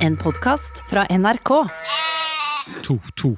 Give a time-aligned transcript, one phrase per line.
[0.00, 1.48] En podkast fra NRK.
[2.82, 3.36] To, to,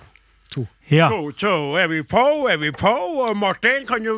[0.51, 0.67] to.
[0.89, 1.09] Ja.
[1.09, 2.91] To, to, er vi på, er vi på?
[3.25, 4.13] Og Martin, kan du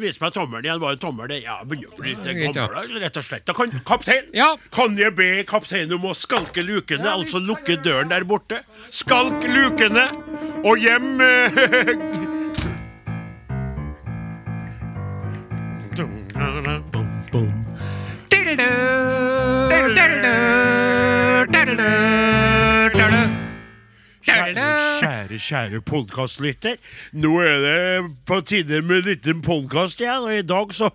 [0.00, 0.80] vise meg tommelen igjen?
[0.82, 1.28] Var det tommel?
[1.30, 1.40] det?
[1.44, 3.44] Ja, begynner å bli litt gammel, rett og slett.
[3.48, 4.54] Da kan, kaptein, Ja.
[4.74, 8.62] kan jeg be kapteinen om å skalke lukene, altså lukke døren der borte?
[8.90, 10.08] Skalk lukene,
[10.64, 11.14] og hjem
[25.38, 26.76] kjære, kjære podkastlytter.
[27.12, 30.24] Nå er det på tide med en liten podkast igjen.
[30.26, 30.90] Og i dag så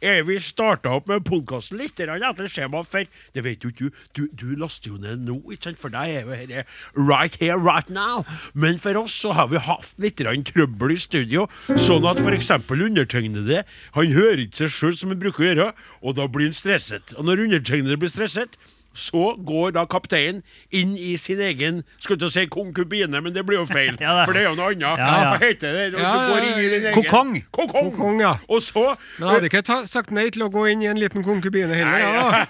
[0.00, 2.82] er vi starta opp med podkasten litt etter skjema.
[2.86, 5.80] For det vet jo du, du, du laster jo ned nå, ikke sant?
[5.80, 6.64] For deg er jo dette
[6.96, 8.24] right here, right now.
[8.54, 12.52] Men for oss så har vi hatt litt trøbbel i studio, sånn at f.eks.
[12.70, 13.64] undertegnede
[13.96, 15.68] Han hører ikke seg sjøl som han bruker å gjøre,
[16.02, 17.14] og da blir han stresset.
[17.16, 18.56] Og når undertegnede blir stresset
[18.96, 20.42] så går da kapteinen
[20.74, 23.94] inn i sin egen Skulle til å si konkubine, men det blir jo feil.
[24.06, 24.22] Ja.
[24.24, 25.00] For det er jo noe annet.
[25.00, 25.30] Ja, ja.
[25.34, 25.84] Hva heter det?
[25.94, 27.32] Du Ja, går inn i din egen Kokong.
[27.54, 27.90] Kokong.
[27.92, 28.34] Kokong, ja.
[28.48, 28.84] Og så
[29.18, 32.04] Men hadde ikke ta, sagt nei til å gå inn i en liten konkubine heller,
[32.06, 32.44] ja.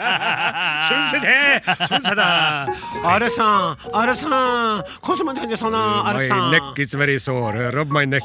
[0.90, 1.76] Syns det!
[1.88, 2.30] syns det!
[3.06, 6.50] Arresan, Arresan Are-san, hvordan man tenker sånn, My Are-san?
[6.52, 7.70] neck is very sore.
[7.74, 8.22] Rub my neck.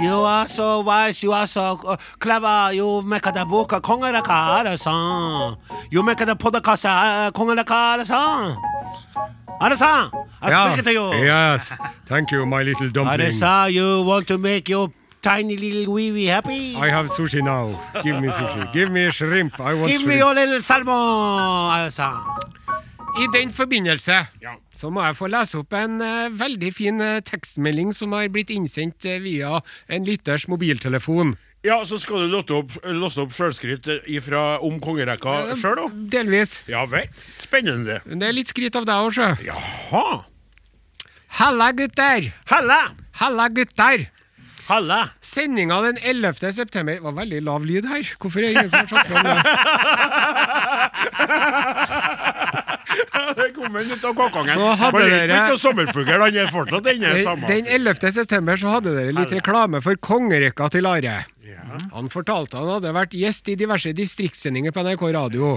[0.00, 1.78] You are so wise, you are so
[2.18, 3.72] clever, you make the book,
[5.28, 5.58] ん
[5.90, 8.56] 夢からポダカさこんらかあらさん
[9.60, 11.76] あらさんあそこけたよ Yes.
[12.06, 13.08] Thank you my little dumpling.
[13.08, 16.76] あれさ You want to make your tiny little wee wee happy?
[16.76, 17.76] I have sushi now.
[18.02, 18.72] Give me sushi.
[18.72, 19.58] Give me shrimp.
[19.60, 20.08] I want Give shrimp.
[20.08, 22.22] me your little salmon あらさん
[23.18, 24.52] i den forbindelse ja.
[24.72, 28.52] så må jeg få lese opp en uh, veldig fin uh, tekstmelding som har blitt
[28.54, 31.34] innsendt uh, via en lytters mobiltelefon.
[31.66, 33.88] Ja, så skal du låse opp, låse opp sjølskryt
[34.62, 35.86] om kongerekka sjøl, da?
[36.14, 36.52] Delvis.
[36.70, 37.08] Ja vel.
[37.40, 37.98] Spennende.
[38.06, 39.30] Men det er litt skryt av deg òg, sjø.
[39.48, 40.04] Jaha.
[41.40, 42.20] Halla, gutter!
[42.52, 42.80] Halla!
[43.20, 43.98] Halla, gutter!
[44.68, 45.00] Halla!
[45.24, 46.52] Sendinga den 11.
[46.52, 48.02] september Det var veldig lav lyd her.
[48.20, 49.36] Hvorfor er det ingen som har sagt fra om det?
[53.38, 54.54] Det kom en ut av kokongen.
[54.58, 57.08] Så hadde dere- ikke noe sommerfugl, han er fortsatt inne
[57.48, 58.12] den 11.
[58.16, 61.18] september så hadde dere litt reklame for kongerekka til Are.
[61.92, 65.52] Han fortalte han hadde vært gjest i diverse distriktssendinger på NRK Radio.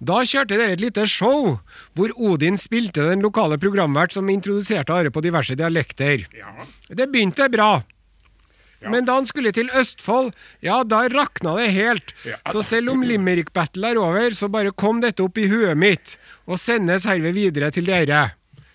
[0.00, 1.58] Da kjørte dere et lite show
[1.98, 6.26] hvor Odin spilte den lokale programvert som introduserte Are på diverse dialekter.
[6.36, 6.68] Ja.
[6.88, 7.82] Det begynte bra.
[8.80, 10.32] Men da han skulle til Østfold,
[10.64, 12.14] ja, da rakna det helt.
[12.24, 12.38] Ja.
[12.48, 16.16] Så selv om Limerick Battle er over, så bare kom dette opp i huet mitt,
[16.48, 18.30] og sendes herved videre til dere.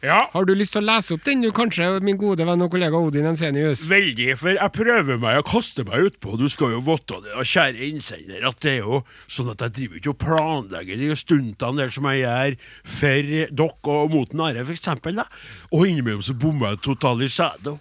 [0.05, 0.19] Ja.
[0.31, 2.99] Har du lyst til å lese opp den, du kanskje, min gode venn og kollega
[3.01, 3.85] Odin Ensenius?
[3.89, 6.35] Veldig, for jeg prøver meg å kaste meg utpå.
[6.39, 9.75] Du skal jo vite det, og kjære innsender, at det er jo sånn at jeg
[9.79, 12.57] driver ikke og planlegger de stuntene der som jeg gjør
[12.97, 15.25] for dere og mot Are, for eksempel, da.
[15.73, 17.79] Og innimellom så bommer jeg totalt i shadow.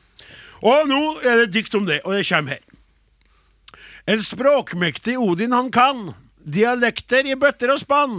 [0.65, 2.65] Og nå er det dikt om det, og det kommer her.
[4.09, 6.11] En språkmektig Odin han kan,
[6.45, 8.17] dialekter i bøtter og spann.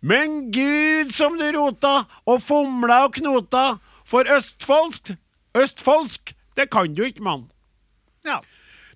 [0.00, 5.16] Men gud som du rota og fomla og knota, for østfoldsk,
[5.58, 7.48] østfoldsk, det kan du ikke, mann.
[8.26, 8.40] Ja.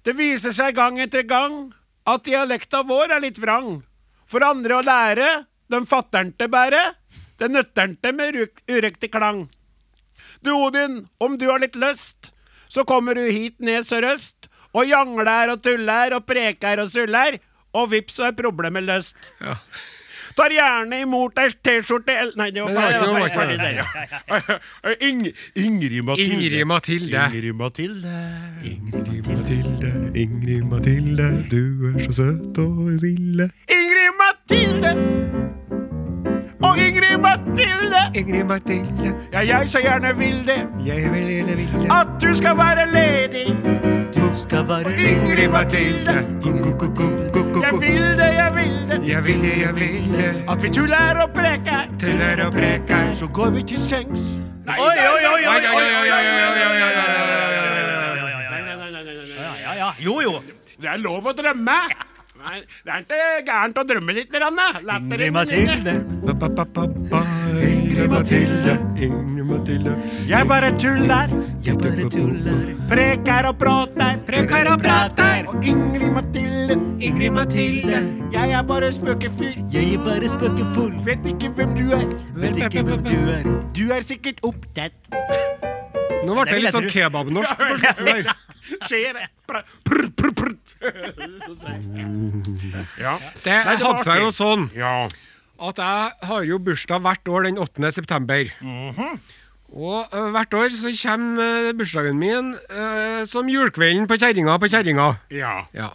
[0.06, 1.72] Det viser seg gang etter gang
[2.08, 3.80] at dialekta vår er litt vrang.
[4.30, 5.30] For andre å lære,
[5.70, 6.82] den fatter'n til bære,
[7.40, 8.38] det nøtter'n til med
[8.70, 9.48] uriktig klang.
[10.44, 12.32] Du Odin, om du har litt lyst,
[12.68, 17.40] så kommer du hit ned sørøst, og jangler og tuller og preker og suller,
[17.74, 19.18] og vips så er problemet løst.
[20.36, 23.00] Tar gjerne imot ei T-skjorte Nei, det var ferdig.
[23.00, 26.34] det var ferdig Ingrid Mathilde.
[26.34, 27.22] Ingrid Mathilde.
[27.34, 28.14] Ingrid Mathilde.
[28.64, 33.50] Ingrid Mathilde, Ingrid Mathilde, du er så søt og snille.
[33.70, 34.90] Ingrid Mathilde!
[36.62, 38.00] Og Ingrid Mathilde!
[38.14, 40.60] Ingrid Mathilde, Ja, jeg så gjerne vil det.
[40.86, 41.90] jeg vil gjerne vil det.
[41.90, 43.46] At du skal være ledig.
[44.14, 46.14] Du skal være Ingrid Mathilde,
[47.62, 48.98] Jeg vil det, jeg vil det.
[49.08, 50.30] jeg vil det, jeg vil det.
[50.48, 51.90] At vi tuller og preker.
[52.00, 53.14] Tuller og preker.
[53.14, 54.20] Så går vi til sengs.
[54.66, 57.30] Nei, Oi, oi, oi, oi, Oi, oi, oi, oi.
[60.00, 60.32] Jo, jo.
[60.80, 61.76] Det er lov å drømme.
[62.40, 63.20] Det er ikke
[63.50, 64.32] gærent å drømme litt.
[64.32, 65.12] Latteren.
[65.12, 65.94] Ingrid Mathilde.
[68.00, 68.30] Ba, ba, ba, ba, ba.
[68.30, 69.92] Ingrid Mathilde, Inger-Mathilde.
[70.28, 71.28] Jeg bare tuller.
[71.64, 72.60] Jeg bare tuller.
[72.88, 74.18] Preker og prater.
[74.26, 75.44] Preker og prater.
[75.48, 76.78] Og Ingrid Mathilde.
[77.00, 78.00] Ingrid Mathilde,
[78.32, 79.52] Jeg er bare spøkefyr.
[79.72, 80.94] Jeg er bare spøkefull.
[81.04, 82.06] Vet ikke hvem du er.
[82.40, 83.42] Vet ikke hvem du er.
[83.76, 84.92] Du er sikkert opptatt.
[86.24, 87.52] Nå ble det litt sånn kebabnorsk.
[88.88, 89.26] Skjer det?
[89.44, 90.56] Prr, prr, prr.
[93.00, 93.18] Ja.
[93.44, 95.08] Det hadde seg jo sånn Ja.
[95.60, 97.92] At jeg har jo bursdag hvert år den 8.
[97.92, 98.48] september.
[99.70, 105.12] Og uh, hvert år så kommer bursdagen min uh, som julekvelden på kjerringa på kjerringa.
[105.30, 105.60] Ja.
[105.76, 105.92] Ja.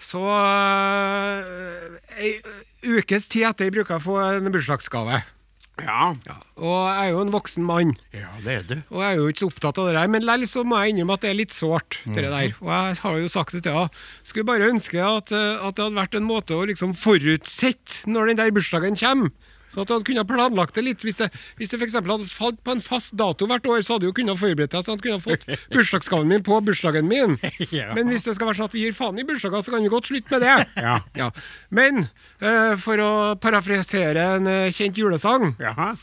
[0.00, 2.38] Så uh, ei
[2.84, 5.22] ukes tid etter bruker jeg å få en bursdagsgave.
[5.82, 6.14] Ja.
[6.54, 7.96] Og jeg er jo en voksen mann.
[8.14, 8.76] ja, det er det.
[8.94, 10.94] Og jeg er jo ikke så opptatt av det der, men likevel så må jeg
[10.94, 11.98] innrømme at det er litt sårt.
[12.06, 12.54] det der.
[12.62, 14.04] Og jeg har jo sagt det til henne.
[14.22, 18.30] Skulle bare ønske at, eh, at det hadde vært en måte å liksom forutsette når
[18.30, 19.32] den der bursdagen kommer.
[19.74, 21.02] Så at du hadde kunnet planlagt det litt.
[21.02, 21.96] Hvis det, hvis det f.eks.
[21.98, 24.94] hadde falt på en fast dato hvert år, så hadde jo kunnet forberedt deg så
[24.94, 27.38] hadde du kunnet fått bursdagsgaven min på bursdagen min.
[27.74, 27.88] Ja.
[27.96, 29.90] Men hvis det skal være sånn at vi gir faen i bursdager, så kan vi
[29.90, 30.56] godt slutte med det.
[31.18, 31.30] Ja.
[31.74, 32.04] Men
[32.42, 35.94] uh, for å parafrasere en uh, kjent julesang Jaha.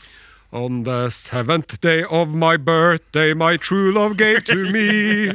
[0.52, 5.32] On the seventh day of my birthday, my true love gave to me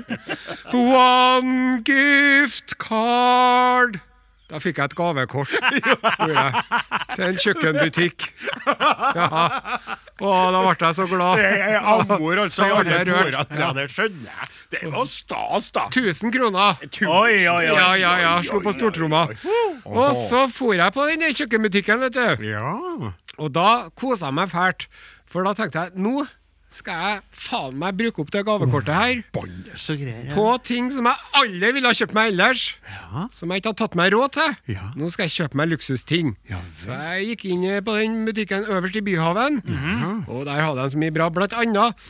[0.70, 4.02] one gift card.
[4.48, 6.62] Da fikk jeg et gavekort jeg,
[7.18, 8.28] til en kjøkkenbutikk.
[8.64, 9.28] Ja.
[10.18, 11.42] Å, da ble jeg så glad.
[11.42, 12.64] Det er amor, altså.
[12.64, 13.52] Da ble jeg rørt.
[13.60, 14.50] Ja, det skjønner jeg.
[14.72, 15.84] Det var stas, da.
[15.92, 16.80] 1000 kroner.
[16.88, 17.68] Oi, oi, oi.
[17.76, 18.34] Ja, ja, ja.
[18.48, 19.26] Slo på stortromma.
[19.84, 22.48] Og så for jeg på den kjøkkenbutikken, vet du.
[22.48, 22.72] Ja.
[23.38, 23.70] Og da
[24.00, 24.88] kosa jeg meg fælt.
[25.28, 26.22] For da tenkte jeg nå
[26.74, 30.28] skal jeg faen meg bruke opp det gavekortet her Båndes og greier.
[30.36, 32.66] på ting som jeg aldri ville ha kjøpt meg ellers.
[33.34, 34.56] Som jeg ikke har tatt meg råd til.
[34.76, 34.92] Ja.
[35.00, 36.36] Nå skal jeg kjøpe meg luksusting.
[36.52, 39.62] Ja så jeg gikk inn på den butikken øverst i Byhaven,
[40.28, 41.30] og der hadde de så mye bra.
[41.34, 42.08] Blant annet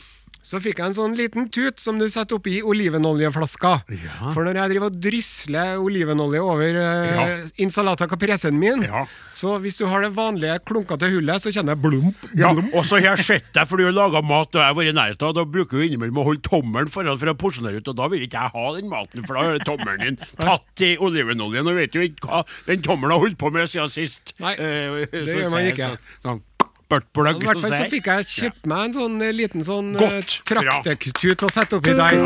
[0.48, 3.72] så fikk jeg en sånn liten tut som du setter oppi olivenoljeflaska.
[3.92, 4.30] Ja.
[4.32, 7.26] For når jeg driver og drysler olivenolje over uh, Ja.
[7.60, 9.04] insalata capresen min, Ja.
[9.32, 12.16] så hvis du har det vanlige klunkete hullet, så kjenner jeg blump.
[12.32, 12.38] blump.
[12.38, 14.74] Ja, og så har jeg sett deg, for du har laga mat og jeg har
[14.80, 17.82] vært i nærheten, av, da bruker du innimellom å holde tommelen foran for å porsjonere
[17.82, 20.80] ut, og da vil ikke jeg ha den maten, for da har tommelen din tatt
[20.88, 24.34] i olivenoljen, og vet jo ikke hva den tommelen har holdt på med siden sist.
[24.40, 25.86] Nei, Eh, det gjør man ikke.
[25.92, 26.40] Så, sånn,
[26.88, 30.86] I hvert fall så fikk jeg kjøpt meg en sånn eh, liten sånn traktekut Godt.
[30.86, 32.16] traktekutut å sette oppi der.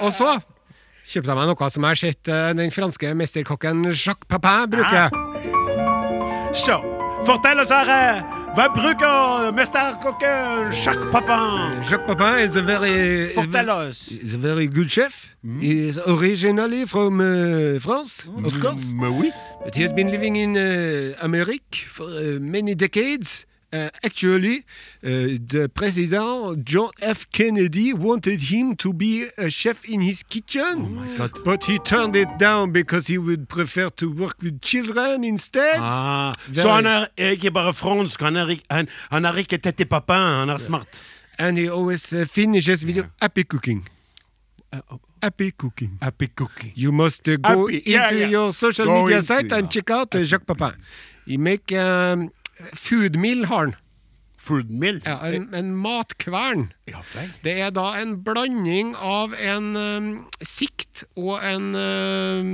[0.00, 0.30] Og så
[1.04, 5.04] kjøpte jeg meg noe som jeg har sett eh, den franske mesterkokken Jacques Papin bruke.
[6.56, 6.78] Så,
[7.28, 8.22] fortell oss her,
[8.52, 8.72] eh, Mr.
[8.72, 11.82] bruker mesterkokken Jacques Papin?
[11.82, 14.08] Jacques Papin is a very, Fortell oss.
[14.10, 15.34] is a very good chef.
[15.60, 18.92] He is originally from uh, France, of course.
[18.92, 19.32] Men oui.
[19.64, 23.46] But he has been living in uh, America for uh, many decades.
[23.74, 24.56] Uh, actually,
[25.02, 25.08] uh,
[25.48, 27.24] the president John F.
[27.32, 30.98] Kennedy wanted him to be a chef in his kitchen,
[31.44, 35.78] but he turned it down because he would prefer to work with children instead.
[35.80, 39.22] Ah, Very- så han er ikke bare fransk, han han, han
[39.90, 41.00] Papin, han smart.
[41.38, 43.88] And he always uh, finishes with happy cooking.
[45.22, 45.98] Happy cooking.
[46.02, 46.72] Happy cookie.
[46.76, 48.28] You must uh, go Happy- into yeah, yeah.
[48.28, 49.68] your social Go media site and yeah.
[49.68, 50.74] check out uh, Jacques Papin.
[51.26, 52.30] He make um,
[52.74, 53.76] food meal, har han.
[54.42, 54.98] Foodmill?
[55.06, 56.72] Ja, en, en matkvern.
[56.90, 57.30] Ja vel.
[57.44, 60.08] Det er da en blanding av en um,
[60.42, 62.50] sikt og en um,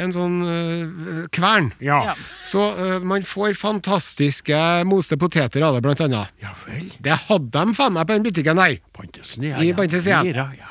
[0.00, 1.72] en sånn uh, kvern.
[1.82, 2.14] Ja.
[2.46, 4.56] Så uh, man får fantastiske
[4.88, 6.30] moste poteter av det, blant annet.
[6.40, 6.88] Ja vel.
[7.02, 8.78] Det hadde de faen meg på den butikken der.
[8.96, 9.60] Pantesen, ja.
[9.60, 10.22] I ja.
[10.24, 10.70] Ja, ja.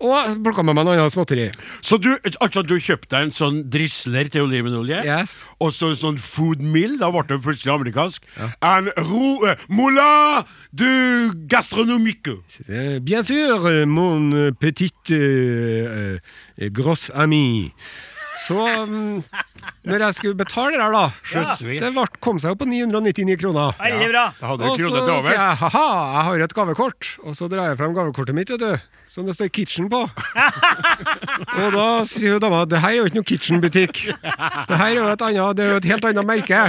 [0.00, 1.46] Og plukka med meg noe annet småtteri.
[1.84, 2.08] Så du,
[2.40, 5.02] altså, du kjøpte deg en sånn drisler til olivenolje?
[5.04, 5.34] Yes.
[5.60, 8.24] Og så en sånn food mill, da ble det plutselig amerikansk.
[8.64, 10.40] En ro, eh, moulin
[10.72, 10.86] du
[11.52, 12.32] gastronomique.
[12.68, 14.30] Euh, Bien sûr, euh, mon
[14.60, 16.16] petit eh,
[16.56, 17.72] eh, gross ami.
[18.40, 19.20] Så um,
[19.84, 21.82] når jeg skulle betale det her, da Skjøsvilt.
[21.84, 23.74] Det ble, kom seg opp på 999 kroner.
[23.76, 24.22] Veldig bra.
[24.38, 25.34] Da hadde du Og så kroner til sier over.
[25.36, 27.10] jeg ha-ha, jeg har jo et gavekort.
[27.26, 28.99] Og så drar jeg frem gavekortet mitt, vet du.
[29.10, 29.98] Som det står Kitchen på.
[30.06, 34.04] og da sier jo dama det her er jo ikke noe Kitchen-butikk.
[34.06, 36.60] Det her er jo et annet, det er jo et helt annet merke.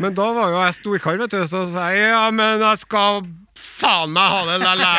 [0.00, 3.20] Men da var jo jeg storkar, vet du, så sa jeg ja, men jeg skal
[3.58, 4.94] faen meg ha det, la-la.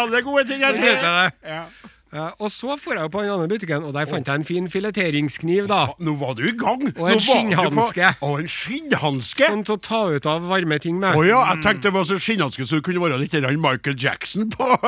[0.00, 2.18] Alle gode ting er Så Ja.
[2.20, 4.44] Ja, og så får jeg jo på den andre butikken, og der fant jeg en
[4.44, 5.78] fin fileteringskniv, da.
[6.02, 6.82] Nå var du i gang.
[6.90, 8.08] Og en var på- skinnhanske.
[8.26, 9.46] Og en skinnhanske.
[9.46, 11.14] Sånn til å ta ut av varme ting med.
[11.14, 14.50] Å ja, jeg tenkte det var så skinnhanske så det kunne være litt Michael Jackson
[14.50, 14.66] på.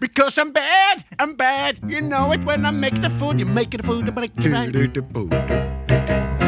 [0.00, 1.78] Because I'm bad, I'm bad.
[1.88, 3.40] You know it when I make the food.
[3.40, 6.38] You make the food, you make the right.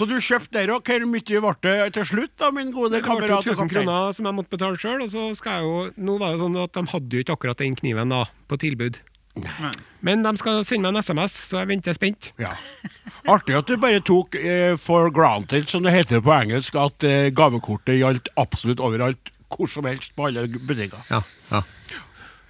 [0.00, 0.86] Så du kjøpte der òg.
[0.88, 3.44] Hvor mye ble det til slutt, da, min gode kamerat?
[3.44, 6.16] Det ble 1000 kroner som jeg måtte betale sjøl, og så skal jeg jo Nå
[6.22, 8.96] var det sånn at de hadde jo ikke akkurat den kniven da, på tilbud.
[10.00, 12.30] Men de skal sende meg en SMS, så jeg venter spent.
[12.40, 12.54] Ja.
[13.30, 17.28] Artig at du bare tok eh, for granted, som det heter på engelsk, at eh,
[17.36, 19.34] gavekortet gjaldt absolutt overalt.
[19.50, 21.00] Hvor som helst, på alle butikker.
[21.10, 21.20] Ja,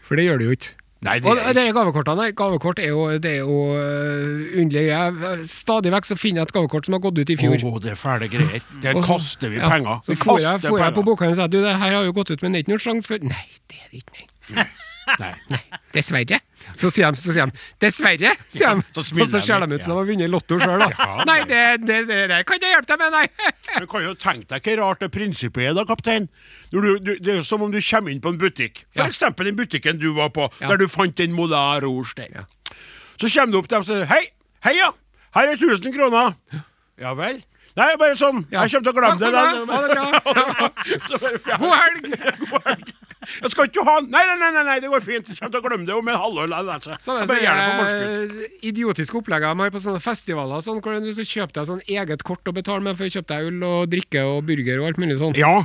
[0.06, 0.74] For det gjør det jo ikke.
[1.00, 4.82] Nei, det Og er de gavekortene her, gavekort er jo, det er jo uh, underlige
[4.90, 5.44] greier.
[5.48, 7.56] Stadig vekk så finner jeg et gavekort som har gått ut i fjor.
[7.70, 8.66] Å, det er fæle greier.
[8.84, 10.02] Der så- kaster vi ja, penger.
[10.04, 12.34] Så får jeg, får jeg på bokhandelen og sa du, det her har jo gått
[12.34, 14.28] ut, men det er ikke noen sjanse for Nei, det er det ikke,
[14.58, 14.68] nei.
[15.24, 15.60] Nei.
[15.96, 16.42] Dessverre.
[16.76, 18.84] Så sier de, så sier de dessverre, sier de.
[18.94, 19.94] Så og så ser de ut som ja.
[19.94, 20.88] de har vunnet Lotto sjøl, da.
[21.00, 23.50] Ja, nei, det, det, det, det kan jeg hjelpe deg med, nei.
[23.74, 26.28] Men kan jo tenke deg hvor rart det prinsippet er, da, kaptein.
[26.72, 28.84] Du, du, det er som om du kommer inn på en butikk.
[28.94, 29.30] For Ja.
[29.42, 30.72] den butikken du var på, Ja.
[30.72, 32.42] der du fant den Moulin Rouge der.
[32.42, 32.46] Ja.
[33.20, 34.22] Så kommer du opp til dem og sier Hei,
[34.64, 34.92] hei ja,
[35.36, 36.36] her er 1000 kroner.
[37.00, 37.42] Ja vel?
[37.80, 38.42] Nei, bare sånn.
[38.52, 38.64] Ja.
[38.66, 39.44] Jeg kommer til å glemme det.
[39.70, 40.66] Ha det bra.
[41.08, 41.20] Så
[41.60, 42.10] God helg!
[42.50, 42.92] God helg.
[43.20, 45.28] Jeg skal ikke ha Nei, nei, nei, nei, det går fint.
[45.28, 46.54] Jeg kommer til å glemme det om en halvår.
[46.56, 46.96] Altså.
[47.00, 47.90] Sånne forskudd.
[47.90, 52.24] sånne idiotiske opplegg de har på sånne festivaler, sånn, hvor du kjøper deg sånn eget
[52.26, 55.02] kort å betale med for å kjøpe deg øl og drikke og burger og alt
[55.02, 55.40] mulig sånt.
[55.40, 55.60] Ja.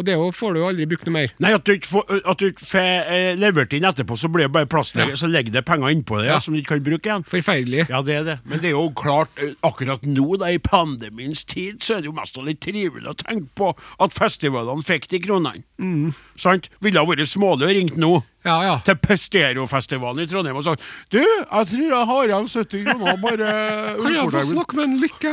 [0.00, 1.32] Og det får du jo aldri brukt noe mer.
[1.44, 5.20] Nei, at du ikke får, eh, levert inn etterpå, så blir det bare plastlegger, Ja.
[5.20, 6.38] så legger det penger innpå det ja.
[6.40, 7.24] Som du ikke kan bruke igjen.
[7.28, 7.88] Forferdelig.
[7.90, 8.38] Ja, det er det.
[8.46, 12.06] Men det er jo klart, eh, akkurat nå, da, i pandemiens tid, så er det
[12.06, 16.14] jo mest litt trivelig å tenke på at festivalene fikk de kronene.
[16.36, 16.68] Sant?
[16.80, 18.22] Ville ha vært smålig og ringt nå.
[18.40, 18.74] Ja, ja.
[18.86, 23.50] Til Pesterofestivalen i Trondheim og sagt Du, jeg tror jeg har igjen 70 kroner, bare
[24.00, 25.32] Kan jeg få snakke med en Lykke?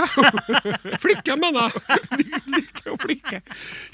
[1.03, 2.01] Flikke, mener jeg.
[2.57, 3.41] Lykke og Flikke.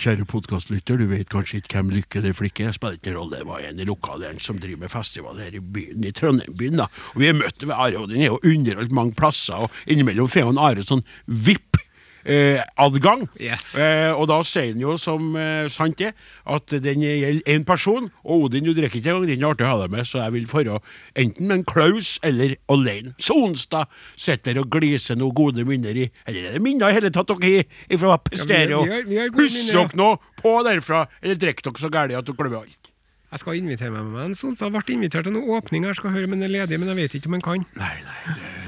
[0.01, 2.75] Kjære podkastlytter, du vet kanskje ikke hvem Lykke eller Flikke er.
[2.75, 3.43] Spiller ikke noen rolle.
[3.43, 6.82] Det var en i lokalen som driver med festival her i byen, i Trondheim byen.
[6.82, 6.89] da.
[7.13, 9.65] Og Vi har møtt Are, og den er jo underholdt mange plasser.
[9.67, 11.77] Og innimellom får Are sånn vipp.
[12.25, 13.25] Eh, adgang.
[13.42, 13.74] Yes.
[13.75, 16.13] Eh, og da sier han jo som eh, sant er,
[16.48, 18.08] at den gjelder én person.
[18.24, 20.36] Og Odin, du drikker ikke engang, den er artig å ha deg med, så jeg
[20.38, 20.80] vil dra
[21.20, 23.13] enten med en Klaus eller alene.
[23.20, 27.12] Så onsdag sitter og gliser noen gode minner i Eller er det minner i hele
[27.13, 28.84] tatt dere har fra Pestero?
[28.88, 29.27] ja.
[29.27, 32.92] dere noe på derfra, eller drikker dere så gærent at dere glemmer alt?
[33.34, 35.98] Jeg skal invitere meg med en sånn har vært invitert til noen åpning her.
[35.98, 37.65] Skal høre om han er ledig, men jeg vet ikke om han kan.
[37.80, 38.62] Nei, nei, det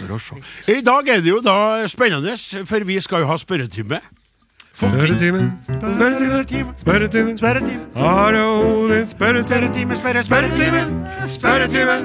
[0.00, 0.72] gjenstår å se.
[0.78, 2.34] I dag er det jo da spennende,
[2.66, 4.00] for vi skal jo ha spørretime.
[4.72, 7.80] Spørretime, spørretime, spørretime, Spørretime.
[7.96, 10.22] Are Odin, spørretime, Spørretime, spørre-
[11.26, 11.96] spørretime,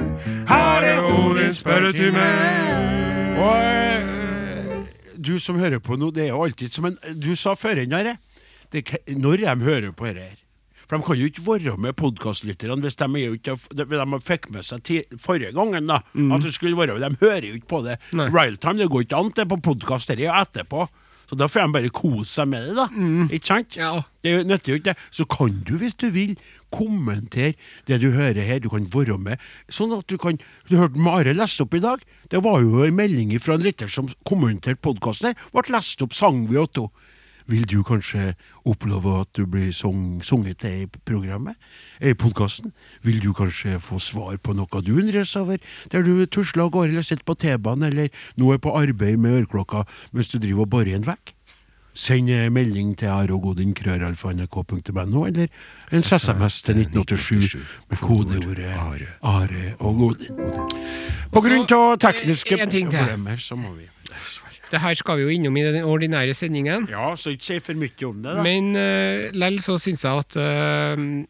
[0.49, 2.25] Are Odin, spørretime.
[3.37, 4.81] Og eh,
[5.17, 7.89] du som hører på nå, det er jo alltid som en Du sa før enn
[7.91, 8.17] det,
[9.15, 10.44] når de hører på dette her
[10.86, 14.51] For de kan jo ikke være med podkastlytterne hvis de, er jo ikke, de, fikk
[14.54, 16.01] med seg forrige gangen da,
[16.36, 17.98] at det skulle være De hører jo ikke på det.
[18.13, 20.88] Realtime, det går ikke an det på podkast, det er jo etterpå.
[21.25, 22.86] Så da får de bare kose seg med det, da.
[23.34, 23.77] Ikke sant?
[23.80, 24.04] Ja.
[24.22, 25.06] Det er nytter jo ikke det.
[25.13, 26.36] Så kan du, hvis du vil,
[26.75, 27.56] kommentere
[27.88, 28.62] det du hører her.
[28.62, 29.42] Du kan være med.
[29.72, 30.38] Sånn at du kan
[30.70, 32.04] Du hørte Mare lese opp i dag.
[32.30, 35.50] Det var jo en melding fra en lytter som kommenterte podkasten her.
[35.54, 36.88] Ble lest opp, sang vi åtte.
[37.47, 38.33] Vil du kanskje
[38.65, 41.55] oppleve at du blir sung, sunget til i programmet?
[42.01, 42.71] I podkasten?
[43.05, 45.57] Vil du kanskje få svar på noe du undres over,
[45.91, 48.07] der du tusler av gårde eller sitter på T-banen, eller
[48.41, 51.25] nå er på arbeid med øreklokka mens du driver og borer en vekk?
[51.95, 55.47] Send melding til areogodin.krøralfa.nrk.no, eller
[55.95, 57.55] en SMS til 1987
[57.89, 58.73] med kodeordet
[59.23, 60.35] Are og Godin.
[61.31, 63.85] På grunn av tekniske problemer, så må vi
[64.72, 66.88] Det her skal vi jo innom i den ordinære sendingen.
[66.91, 68.43] Ja, så ikke si for mye om det, da.
[68.45, 71.25] Men uh, lell så syns jeg at uh,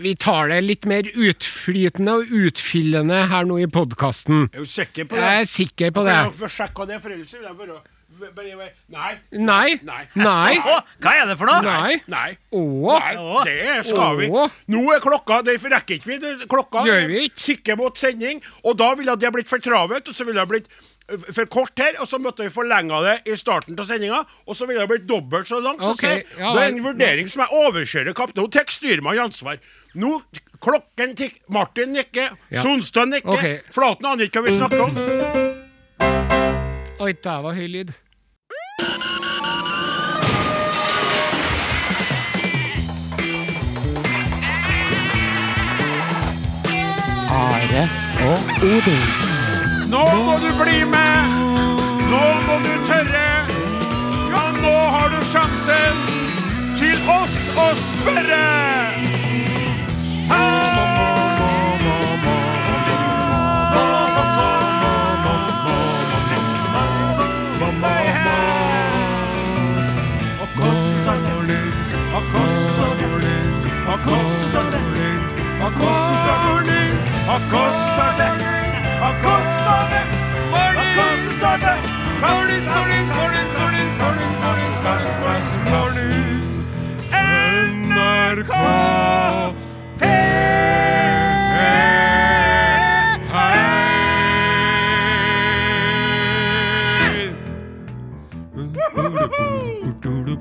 [0.00, 4.46] vi tar det litt mer utflytende og utfyllende her nå i podkasten.
[4.48, 5.24] Jeg Er jo sikker på det?
[5.24, 6.18] Jeg er sikker på det.
[6.18, 7.80] Jeg få sjekke det, for ellers vil jeg bare-
[8.90, 9.12] Nei.
[9.32, 9.78] Nei.
[9.86, 10.04] Nei.
[10.18, 10.54] Nei.
[11.00, 11.62] Hva er det for noe?
[11.62, 11.96] Nei.
[12.10, 12.36] Nei.
[12.52, 12.98] Åh.
[12.98, 14.28] Nei, det skal vi.
[14.74, 16.32] Nå er klokka, derfor rekker ikke vi det.
[16.50, 16.82] klokka.
[16.88, 17.36] Gjør vi ikke?
[17.44, 20.68] Tikker mot sending, og da ville det blitt for travelt, og så ville det blitt
[21.34, 24.66] for kort her, og så måtte vi forlenge det i starten av sendinga, og så
[24.68, 25.80] ville det blitt dobbelt så langt.
[25.82, 28.42] Så Ok, sier- ja det er en vurdering som jeg overkjører kaptein.
[28.46, 29.58] Hun tar styrmann ansvar.
[29.94, 30.20] Nå,
[30.62, 32.62] klokken tikker, Martin nikker, Ja.
[32.62, 33.58] Sonstad nikker, Okay.
[33.70, 36.38] Flaten aner ikke hva vi snakker om.
[37.00, 37.90] Oi, det var høy lyd.
[47.32, 47.84] Are
[48.28, 49.08] og Odin.
[49.88, 51.40] Nå må du bli med!
[52.12, 53.26] Nå må du tørre!
[54.34, 56.04] Ja, nå har du sjansen
[56.76, 58.44] til oss å spørre!
[88.40, 89.59] NRK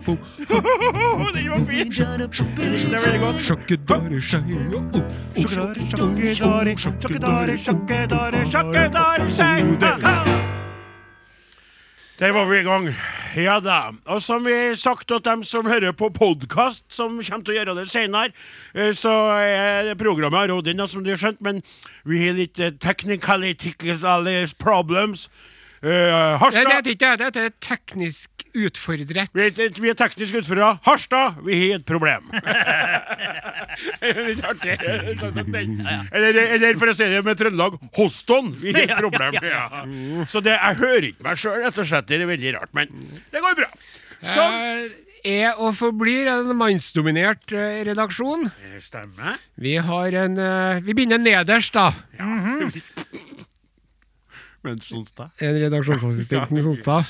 [0.08, 1.91] Den var fin!
[1.91, 3.41] Det er veldig godt.
[3.41, 4.41] Sjakkedare skei
[4.75, 4.89] oh,
[9.29, 10.50] skei.
[12.20, 12.89] Der var vi i gang.
[13.36, 13.91] Ja da.
[14.06, 17.58] Og som vi har sagt til dem som hører på podkast, som kommer til å
[17.60, 18.34] gjøre det senere,
[18.74, 21.62] eh, så er programmet har råd inn, som du har skjønt, men
[22.03, 23.72] vi har litt technicality
[24.60, 25.29] problems.
[25.79, 29.29] Uh, Harstad det er ikke teknisk utfordret.
[29.31, 30.74] vi er, vi er teknisk utfordra.
[30.83, 32.27] Harstad, vi har et problem.
[34.03, 34.74] Er litt artig.
[34.83, 39.38] Eller, eller for å si det med Trøndelag, Hoston, vi har et problem.
[39.45, 39.83] Ja.
[40.27, 42.09] Så det, jeg hører ikke meg sjøl, rett og slett.
[42.09, 42.91] Det er veldig rart, men
[43.31, 43.69] det går bra.
[44.19, 44.57] Sånn.
[44.59, 48.45] Eh, Er og forblir en mannsdominert eh, redaksjon.
[48.83, 49.39] Stemmer.
[49.59, 50.38] Vi har en
[50.83, 51.91] Vi begynner nederst, da.
[54.66, 57.06] Men Sonstad En redaksjonsassistent Sonstad.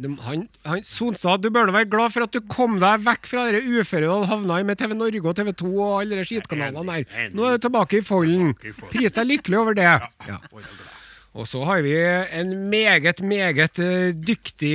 [0.00, 3.42] Han, han, Sonstad, du bør nå være glad for at du kom deg vekk fra
[3.52, 6.24] det uføret du hadde havna i med TV Norge og TV 2 og alle de
[6.30, 7.26] skitkanalene der.
[7.36, 8.54] Nå er du tilbake i folden.
[8.64, 8.94] i folden.
[8.94, 9.90] Pris deg lykkelig over det.
[10.30, 10.38] Ja.
[11.30, 14.74] Og så har vi en meget, meget eh, dyktig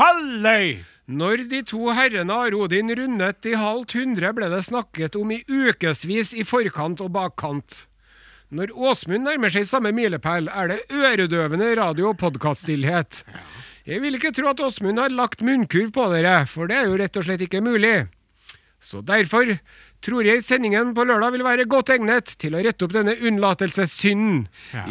[0.02, 0.76] Halløy!
[1.06, 6.34] Når de to herrene Arodin rundet de halvt hundre, ble det snakket om i ukevis
[6.34, 7.84] i forkant og bakkant.
[8.56, 13.22] Når Åsmund nærmer seg samme milepæl, er det øredøvende radio- og podkaststillhet.
[13.86, 16.98] Jeg vil ikke tro at Åsmund har lagt munnkurv på dere, for det er jo
[16.98, 18.08] rett og slett ikke mulig.
[18.86, 19.50] Så derfor
[20.06, 24.44] tror jeg sendingen på lørdag vil være godt egnet til å rette opp denne unnlatelsessynden.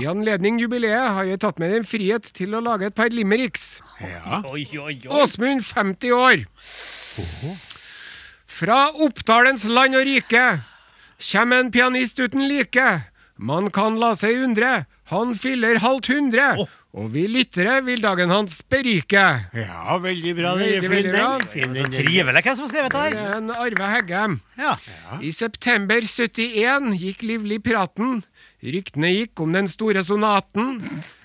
[0.03, 3.79] I anledning jubileet har jeg tatt med en frihet til å lage et par limericks.
[4.03, 4.41] Ja.
[5.15, 6.43] Åsmund, 50 år.
[8.51, 10.45] Fra Oppdalens land og rike
[11.31, 12.89] kommer en pianist uten like.
[13.39, 16.45] Man kan la seg undre, han fyller halvt hundre.
[16.95, 19.25] Og vi lyttere vil dagen hans berike.
[19.53, 20.55] ja, veldig bra.
[20.57, 21.27] Veldig, Veldig, veldig bra.
[21.51, 21.91] Fin, den.
[21.93, 23.17] Trivelig hvem som har skrevet det her.
[23.19, 24.39] er en Arve Heggem.
[24.57, 24.77] Ja.
[25.21, 28.23] I september 71 gikk livlig praten.
[28.65, 30.79] Ryktene gikk om den store sonaten.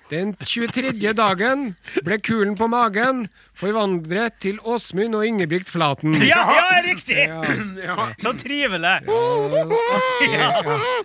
[0.10, 1.13] Den 23.
[1.13, 6.15] dagen ble kulen på magen forvandret til Åsmund og Ingebrigt Flaten.
[6.26, 7.28] Ja, ja, riktig!
[7.84, 8.08] Ja.
[8.17, 8.95] Så trivelig.
[10.26, 10.50] Ja,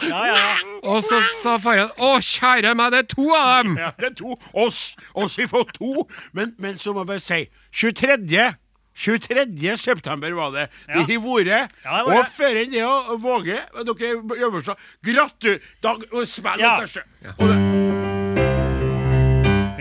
[0.09, 0.57] ja, ja.
[0.89, 3.77] Og så sa faren Å, kjære meg, det er to av dem!
[3.83, 4.39] Ja, det er to.
[4.65, 4.81] Oss,
[5.13, 6.07] oss får to.
[6.33, 7.43] Men, men så må jeg bare si
[7.85, 8.49] 23.
[8.95, 9.77] 23.
[9.85, 10.69] september var det.
[10.89, 11.03] Ja.
[11.05, 11.77] De har vært.
[11.85, 12.85] Ja, og før enn det
[13.21, 15.63] våge Dere så Gratulerer!
[15.83, 16.25] Dag og
[16.63, 16.77] Ja.
[16.87, 17.03] sjø.
[17.39, 17.74] Og det- Ra.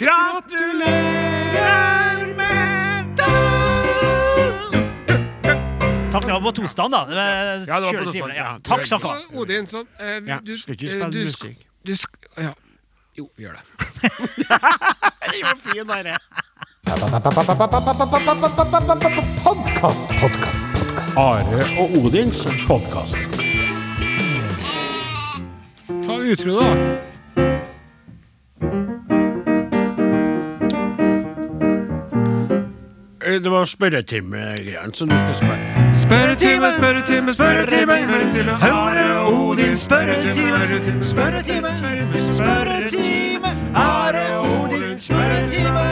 [0.01, 1.92] Gratulerer
[6.13, 7.05] Takk, det var på tostand, da.
[7.09, 7.23] Det var
[7.67, 8.57] Ja, det var på tostand, ja.
[8.63, 9.15] Takk skal du ha.
[9.33, 11.67] Odin, så eh, Ja, du, skal ikke eh, spille du musikk.
[11.87, 11.93] Du
[12.41, 12.53] ja.
[13.17, 13.63] Jo, vi gjør det.
[15.33, 16.17] Det var fin, dere.
[19.43, 20.63] Podkast, podkast, podkast.
[21.17, 23.17] Are og Odins podkast.
[26.05, 26.69] Ta utro, da.
[33.25, 35.82] Eh, Det var spørretimegreiene som du skulle spørre.
[35.93, 38.51] Spørretime, spørretime, spørretime, spørretime.
[38.61, 41.67] Are Odin spørretime, spørretime,
[42.33, 43.47] spørretime.
[43.75, 45.83] Are Odin spørretime.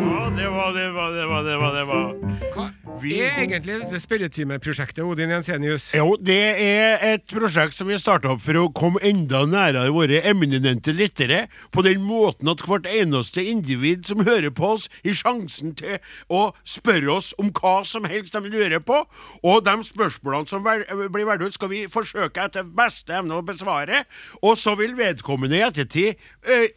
[0.00, 2.79] Ja, det var det var det var det var det var.
[2.98, 5.90] Er egentlig dette spørretimeprosjektet, Odin Jensenius?
[5.96, 10.20] Jo, det er et prosjekt som vi starta opp for å komme enda nærere våre
[10.28, 15.74] eminente lyttere, på den måten at hvert eneste individ som hører på oss, gir sjansen
[15.78, 15.98] til
[16.28, 19.00] å spørre oss om hva som helst de lurer på,
[19.42, 24.04] og de spørsmålene som blir valgt ut, skal vi forsøke etter beste evne å besvare,
[24.42, 26.68] og så vil vedkommende i ettertid, eh,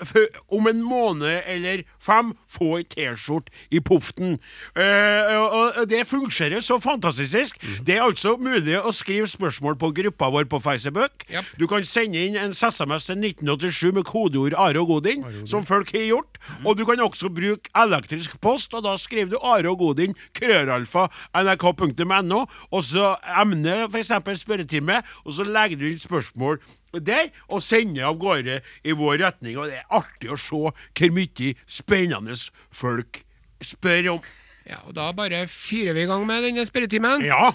[0.53, 4.37] om en måned eller fem, få ei T-skjorte i poften.
[4.77, 7.59] Uh, og og det fungerer så fantastisk.
[7.85, 11.23] Det er altså mulig å skrive spørsmål på gruppa vår på Facebook.
[11.31, 11.53] Yep.
[11.59, 15.93] Du kan sende inn en SMS til 1987 med kodeord Are og Godin, som folk
[15.95, 16.39] har gjort.
[16.65, 21.07] Og du kan også bruke elektrisk post, og da skriver du Are og Godin, krøralfa,
[21.39, 24.13] nrk.no, og så emne, f.eks.
[24.43, 26.59] spørretime, og så legger du inn spørsmål
[26.99, 29.57] der, og sender av gårde i vår retning.
[29.57, 32.35] Og det er artig å se hvor mye spennende
[32.73, 33.23] folk
[33.63, 34.33] spør om.
[34.69, 37.25] Ja, og Da bare fyrer vi i gang med denne spørretimen.
[37.25, 37.51] Ja.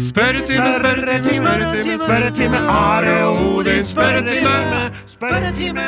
[0.00, 5.86] Spørretime, spørretime, spørretime, spørretime, Are Odin, spørretime, spørretime.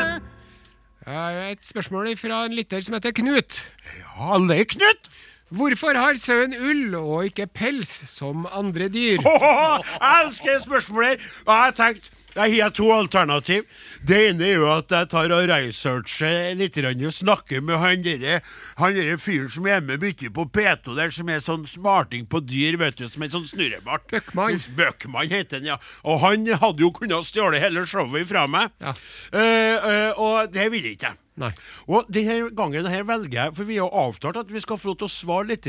[1.52, 3.62] Et spørsmål fra en lytter som heter Knut.
[3.98, 5.12] Ja, det Knut!
[5.52, 9.20] Hvorfor har sauen ull og ikke pels som andre dyr?
[9.20, 11.16] Oh, jeg elsker spørsmål her!
[11.46, 13.64] Og jeg har tenkt jeg har to alternativ.
[14.06, 18.40] Det ene er jo at jeg tar og researcher litt og snakker med han derre
[18.78, 22.40] han derre fyren som er med mye på P2 der, som er sånn smarting på
[22.44, 24.08] dyr, vet du, som er sånn snurrebart.
[24.10, 24.60] Bøckmann.
[24.78, 25.78] Bøckmann heter han, ja.
[26.08, 28.72] Og han hadde jo kunnet stjåle hele showet ifra meg.
[28.82, 28.94] Ja.
[29.32, 31.18] Eh, eh, og det vil ikke jeg.
[31.40, 31.48] Nei.
[31.88, 34.98] Og denne gangen her velger jeg, for vi har avtalt at vi skal få lov
[35.00, 35.68] til å svare litt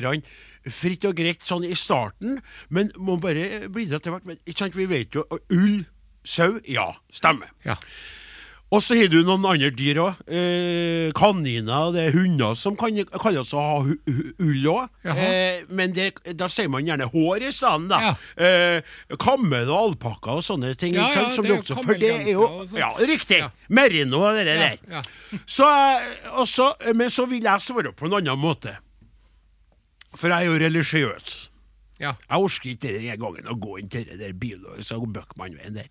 [0.72, 2.38] fritt og greit sånn i starten,
[2.72, 4.28] men må bare det etter hvert.
[4.28, 5.84] Men ikke sant, vi vet jo Ull,
[6.24, 7.52] sau, ja, stemmer.
[7.68, 7.78] Ja.
[8.74, 10.22] Og så har du noen andre dyr òg.
[10.34, 14.88] Eh, kaniner, det er hunder som kan, kalles å ha ull òg.
[15.14, 16.08] Eh, men det,
[16.40, 18.00] da sier man gjerne hår i stedet, da.
[18.02, 18.16] Ja.
[18.34, 20.98] Eh, kammel og alpakka og sånne ting.
[20.98, 22.48] Ja, ja, som det også, for det er jo.
[22.80, 23.44] Ja, riktig.
[23.70, 25.14] Merino og det Ja, der.
[25.46, 25.70] Så,
[26.42, 28.74] også, men så vil jeg svare på en annen måte.
[30.18, 31.38] For jeg er jo religiøs.
[32.04, 32.16] Ja.
[32.28, 35.88] Jeg orker ikke denne gangen å gå inn til det der og Bøckmann-veien der.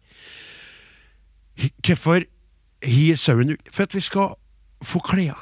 [1.81, 2.27] Hvorfor
[2.85, 3.65] har sauen ull?
[3.73, 4.35] For at vi skal
[4.85, 5.41] få klær.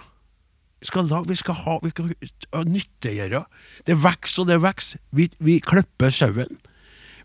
[0.81, 3.45] Vi skal lage, vi skal ha, vi skal nyttiggjøre.
[3.87, 5.01] Det vokser og det vokser.
[5.13, 6.61] Vi, vi klipper sauen.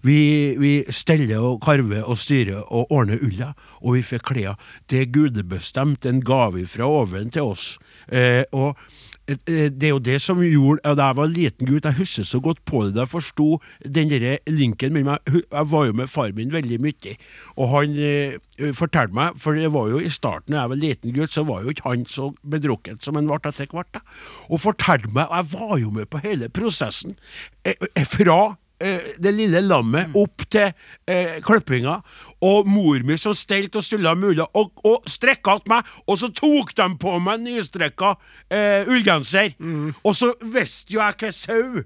[0.06, 0.20] Vi,
[0.62, 4.60] vi steller og karver og styrer og ordner ulla, og vi får klær.
[4.90, 7.78] Det er gudebestemt, en gave fra oven til oss.
[8.12, 8.78] Eh, og
[9.26, 12.60] det er jo det som gjorde Da jeg var liten gutt, jeg husker så godt
[12.66, 13.48] på det da jeg forsto
[13.82, 15.18] den der linken mellom.
[15.26, 17.16] Jeg var jo med far min veldig mye,
[17.58, 18.38] og han eh,
[18.76, 21.64] fortalte meg For det var jo i starten, da jeg var liten gutt, så var
[21.64, 24.02] jo ikke han så bedrukket som han ble etter hvert.
[24.50, 27.18] Og fortalte meg, og jeg var jo med på hele prosessen,
[27.66, 30.72] eh, eh, fra eh, det lille lammet opp til
[31.08, 32.00] eh, klippinga,
[32.46, 36.32] og mor mi som stelt og stulla mulig, og, og strekka til meg, og så
[36.36, 38.16] tok de på meg nystrekka
[38.52, 39.56] eh, ullgenser.
[40.04, 41.86] Og så visste jo jeg hva sau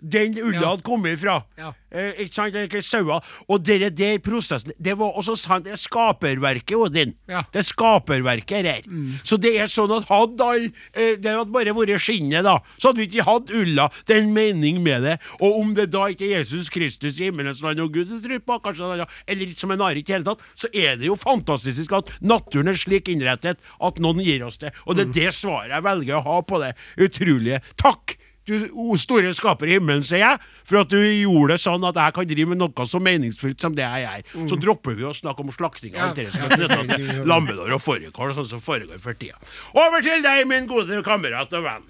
[0.00, 1.40] den ulla hadde kommet ifra.
[1.58, 1.72] Ja.
[1.90, 3.18] Eh, ikke sant, ikke saua.
[3.50, 7.14] Og det der prosessen Det var også sant, det er skaperverket, Odin.
[7.28, 7.42] Ja.
[7.52, 8.86] Det er skaperverket her.
[9.26, 12.90] Så det er sånn at hadde all eh, Det hadde bare vært skinnet, da, så
[12.90, 13.88] hadde vi ikke hatt ulla.
[14.06, 15.16] Det er en mening med det.
[15.40, 18.40] Og om det da ikke er Jesus Kristus i himmelens land og Gud du tror
[18.46, 21.18] på, kanskje, er eller som en are i det hele tatt, så er det jo
[21.18, 24.72] fantastisk at naturen er slik innrettet at noen gir oss det.
[24.86, 27.62] Og det er det svaret jeg velger å ha på det utrolige.
[27.80, 28.16] Takk!
[28.50, 31.98] Du o store skaper i himmelen, sier jeg, for at du gjorde det sånn at
[32.00, 34.48] jeg kan drive med noe så meningsfullt som det jeg gjør.
[34.50, 37.82] Så dropper vi å snakke om slakting av alt det som er til lammedår og
[37.84, 39.38] fårikål, sånn som foregår for tida.
[39.78, 41.86] Over til deg, min gode kamerat og venn.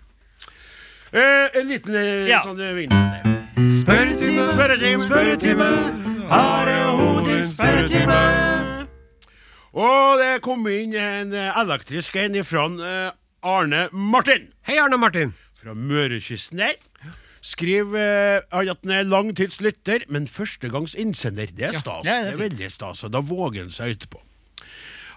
[1.11, 2.43] Eh, en liten eh, Ja.
[2.45, 3.25] sånn eh, vignett.
[3.81, 5.71] Spørretime, Spørretime, Spørretime,
[6.31, 8.21] Are Odin, spørretime.
[9.75, 12.69] Og det kom inn en eh, elektrisk en ifra
[13.41, 14.51] Arne Martin.
[14.69, 15.33] Hei, Arne Martin.
[15.61, 16.79] Fra Mørekysten der.
[17.41, 21.53] Skriv eh, han at han er langtidslytter, men førstegangs innsender.
[21.57, 22.05] Det er stas.
[22.09, 24.21] Ja, det er veldig stas, og da våger han seg utpå.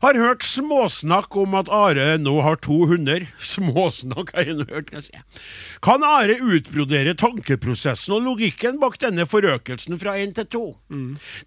[0.03, 3.23] Har hørt småsnakk om at Are nå har to hunder.
[3.53, 5.43] Småsnakk har jeg nå hørt, kan jeg si.
[5.83, 10.63] Kan Are utbrodere tankeprosessen og logikken bak denne forøkelsen fra én til to?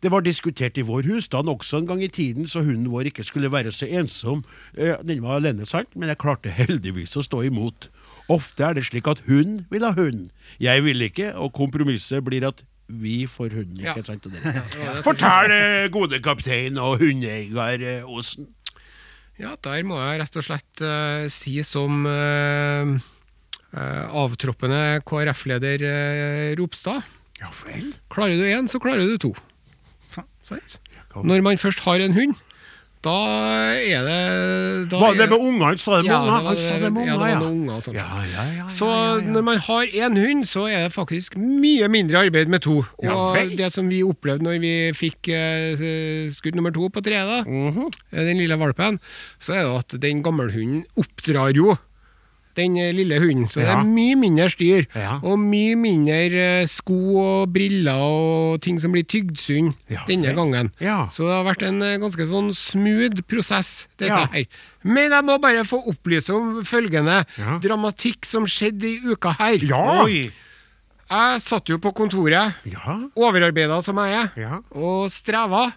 [0.00, 3.26] Det var diskutert i vår husstand også en gang i tiden, så hunden vår ikke
[3.28, 4.40] skulle være så ensom.
[4.72, 7.90] Eh, Den var alene, sant, men jeg klarte heldigvis å stå imot.
[8.32, 10.26] Ofte er det slik at hun vil ha hund.
[10.62, 13.80] Jeg vil ikke, og kompromisset blir at vi får hunden.
[13.82, 14.26] Ikke sant?
[15.06, 18.48] Fortell, eh, gode kaptein og hundeeier eh, Osen.
[19.38, 22.94] Ja, der må jeg rett og slett uh, si som uh,
[23.76, 25.84] uh, avtroppende KrF-leder
[26.56, 27.04] Ropstad.
[27.42, 27.90] Ja vel.
[28.08, 29.34] Klarer du én, så klarer du to.
[31.26, 32.32] Når man først har en hund,
[33.06, 33.16] da
[33.78, 35.76] er det da Var det er- med unger?
[35.78, 36.42] Sa det med Ja, unger?
[36.48, 37.38] Han sa det med ja, det var ja.
[37.40, 37.96] noen unger og sånt.
[37.96, 38.86] Ja, ja, ja, ja, Så
[39.22, 42.84] når man har én hund, så er det faktisk mye mindre arbeid med to.
[43.06, 47.42] Og det som vi opplevde når vi fikk eh, skudd nummer to på treet, da,
[47.46, 47.86] Mhm.
[48.12, 48.98] eh, den lille valpen,
[49.38, 51.76] så er det at den gammelhunden oppdrar jo
[52.56, 53.46] den eh, lille hunden.
[53.48, 54.86] Så det er mye mindre styr,
[55.22, 56.20] og mye mindre
[56.62, 59.74] eh, sko og briller og ting som blir tygd sund
[60.08, 60.72] denne gangen.
[61.12, 64.46] Så det har vært en eh, ganske sånn smooth prosess, dette her.
[64.86, 67.22] Men jeg må bare få opplyse om følgende
[67.64, 69.62] dramatikk som skjedde i uka her.
[69.66, 70.02] Ja.
[70.04, 70.26] Oi!
[71.06, 72.96] Jeg satt jo på kontoret, Ja.
[73.14, 74.58] overarbeida som jeg er, Ja.
[74.74, 75.72] og streva.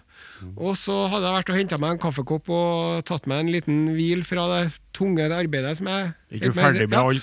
[0.56, 3.94] Og så hadde jeg vært og henta meg en kaffekopp og tatt meg en liten
[3.94, 7.22] hvil fra det tunge arbeidet som jeg Ikke ferdig med alt?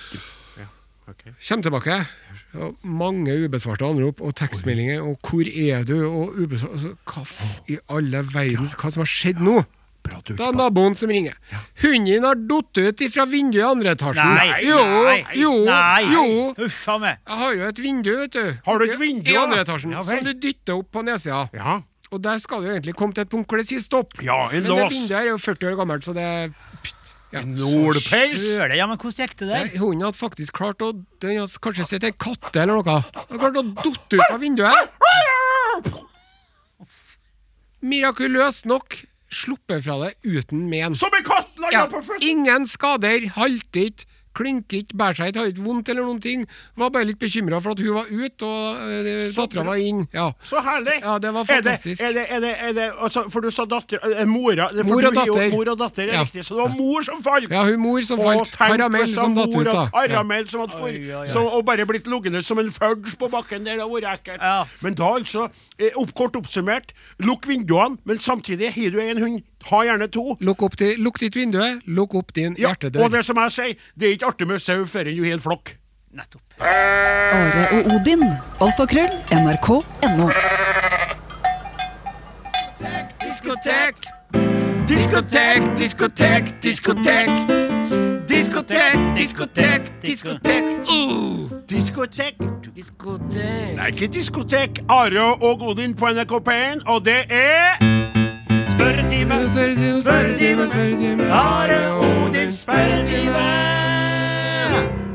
[0.58, 0.66] Ja.
[1.10, 1.32] Okay.
[1.42, 2.08] Kjem tilbake.
[2.56, 5.02] Og mange ubesvarte anrop og tekstmeldinger.
[5.02, 7.24] Og 'hvor er du?' og ubesvarte altså, Hva
[7.68, 9.66] i alle verdens Hva som har skjedd nå?
[10.28, 11.36] Det er naboen som ringer.
[11.84, 14.34] Hunden har datt ut fra vinduet i andre etasjen.
[14.38, 14.48] Nei!
[14.66, 16.02] jo, nei, jo, nei.
[16.14, 16.26] jo.
[16.68, 17.22] Uffa meg.
[17.28, 18.44] Jeg har jo et vindu, vet du.
[18.68, 19.96] Har du et vindu, I andre etasjen.
[19.96, 21.46] Ja som du dytter opp på nedsida.
[21.56, 21.80] Ja.
[22.08, 24.16] Og der skal du egentlig komme til et punkt hvor det sier stopp.
[24.24, 26.28] Ja, en Men det vinduet her er jo 40 år gammelt, så det
[27.34, 27.42] ja.
[27.44, 28.44] Nordpels.
[28.56, 29.68] Ja, men hvordan gikk det der?
[29.82, 32.86] Hunden hadde faktisk klart å Den hadde kanskje sett en katte eller noe.
[32.88, 34.96] Den hadde klart å dotte ut av vinduet.
[37.84, 39.02] Mirakuløst nok
[39.34, 40.96] sluppet fra det uten men.
[40.96, 42.30] Som en katt landa Ja, på føttene!
[42.32, 44.06] ingen skader, halter ikke,
[44.38, 46.46] klinker ikke, bærer seg ikke, har ikke vondt eller noen ting.
[46.78, 50.04] Var bare litt bekymra for at hun var ute, og uh, dattera var inn.
[50.14, 50.28] Ja.
[50.46, 51.00] Så herlig!
[51.02, 52.04] Ja, det var fantastisk.
[52.06, 55.02] er det, er det, er det, altså, for du sa datter eh, Mora det- Mor
[55.02, 55.52] og du er jo- datter.
[55.56, 56.24] Mor og datter er Ja.
[56.28, 57.50] riktig, så det var mor som falt!
[57.52, 58.54] ja, hun mor som falt.
[58.58, 59.88] Karamell som datt ut, da.
[59.94, 61.28] Karamell som hadde for, Oi, oi, oi.
[61.34, 63.78] som, og bare blitt liggende som en fudge på bakken der.
[63.80, 64.42] Det hadde vært ekkelt.
[64.42, 64.64] Ja.
[64.86, 65.48] Men da altså,
[65.80, 66.94] eh, opp, kort oppsummert,
[67.26, 70.38] lukk vinduene, men samtidig har du en hund, ha gjerne to.
[70.40, 73.04] Lukk, opp til, lukk ditt vindu, lukk opp din Ja, hjertedør.
[73.04, 75.76] og det som jeg sier, det er ikke artig med sau før en hel flokk.
[76.14, 76.42] Nettopp.
[76.60, 78.24] Are og Odin.
[78.62, 79.12] Alfakrøll.
[79.32, 80.30] NRK.no.
[83.22, 83.96] Diskotek!
[84.88, 87.30] Diskotek, diskotek, diskotek.
[88.30, 90.64] Diskotek, diskotek, diskotek.
[90.88, 92.36] Uh, Diskotek.
[92.76, 93.36] diskotek.
[93.76, 94.80] Det er ikke diskotek.
[94.90, 97.78] Are og Odin på NRK P1, og det er
[98.78, 99.50] Spørretime.
[99.50, 101.24] Spørretime, spørretime, spørretime.
[101.34, 103.46] Are Odins spørretime.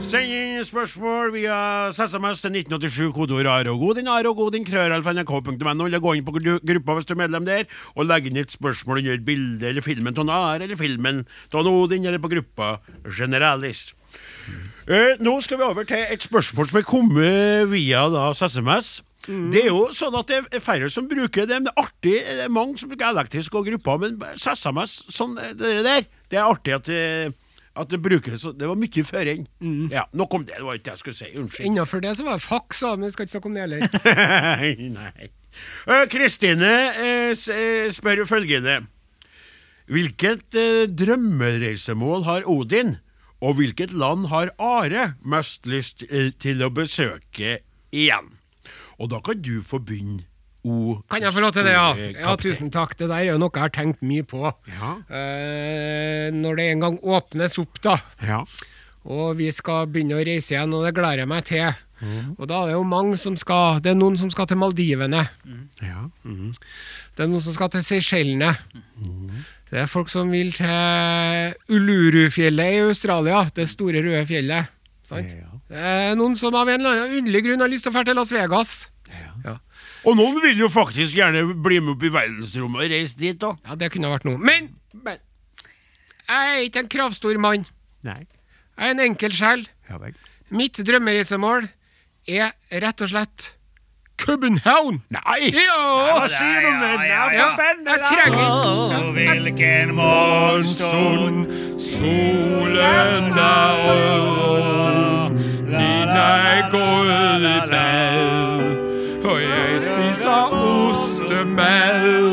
[0.02, 1.58] Send inn spørsmål via
[1.94, 4.08] SMS til 1987, kodeord Are og Godin.
[4.10, 5.86] Are og Godin, krøralfa.nrk.no.
[5.86, 8.98] Eller gå inn på gruppa hvis du er medlem der, og legg inn et spørsmål
[9.04, 11.22] under bildet eller filmen av Are, eller filmen
[11.54, 13.92] av Odin, eller på gruppa Generalis.
[14.90, 19.04] Eh, nå skal vi over til et spørsmål som er kommet via da, SMS.
[19.26, 22.14] Det er jo sånn at det er færre som bruker det, men det er artig.
[22.26, 26.40] Det er mange som bruker elektrisk og grupper, men SMS, sånn eh, det der, det
[26.40, 27.02] er artig at det,
[27.78, 28.42] at det brukes.
[28.58, 29.46] Det var mye før enn.
[29.92, 30.58] Ja, nok om det.
[30.58, 31.30] Det var ikke det jeg skulle si.
[31.40, 31.68] Unnskyld.
[31.70, 33.86] Innenfor det så var det faks, men vi skal ikke snakke om det heller.
[34.98, 35.30] Nei.
[35.86, 38.80] Eh, Kristine eh, s- eh, spør følgende.
[39.92, 42.96] Hvilket eh, drømmereisemål har Odin,
[43.42, 47.56] og hvilket land har Are mest lyst eh, til å besøke
[47.92, 48.30] igjen?
[49.02, 50.22] Og da kan du få begynne,
[50.62, 51.00] O.
[51.10, 51.88] Kan jeg få lov til det, ja?
[52.22, 52.36] Ja.
[52.38, 52.92] Tusen takk.
[52.94, 54.44] Det der er jo noe jeg har tenkt mye på.
[54.70, 54.92] Ja.
[55.10, 57.96] Eh, når det en gang åpnes opp, da.
[58.22, 58.44] Ja.
[59.02, 61.72] Og vi skal begynne å reise igjen, og det gleder jeg meg til.
[62.02, 62.36] Mm.
[62.36, 65.24] Og da er det jo mange som skal Det er noen som skal til Maldivene.
[65.82, 66.04] ja.
[66.22, 68.54] Det er noen som skal til Seychellene.
[69.02, 69.42] Mm.
[69.70, 73.48] Det er folk som vil til Uluru-fjellet i Australia.
[73.50, 74.70] Det store, røde fjellet.
[75.02, 75.26] Sant?
[75.72, 78.04] Det er noen som av en eller annen underlig grunn har lyst til å dra
[78.06, 78.72] til Las Vegas.
[79.44, 79.56] Ja.
[80.08, 83.52] Og noen vil jo faktisk gjerne bli med opp i verdensrommet og reise dit, da.
[83.66, 84.38] ja, det kunne vært noe.
[84.38, 85.18] Men, men
[86.28, 87.66] jeg er ikke en kravstor mann.
[88.06, 88.22] Nei.
[88.78, 89.66] Jeg er en enkel sjel.
[89.90, 90.14] Ja vel.
[90.52, 91.66] Mitt drømmereisemål
[92.28, 93.52] er rett og slett
[94.22, 95.00] København.
[95.10, 95.50] Nei!
[95.50, 95.78] Ja!
[96.14, 96.98] Hva sier du med
[97.58, 101.46] faen, jeg trenger hvilken morgenstund
[101.82, 103.72] Solen er
[105.72, 106.12] rød,
[110.12, 112.24] spiser ostemel.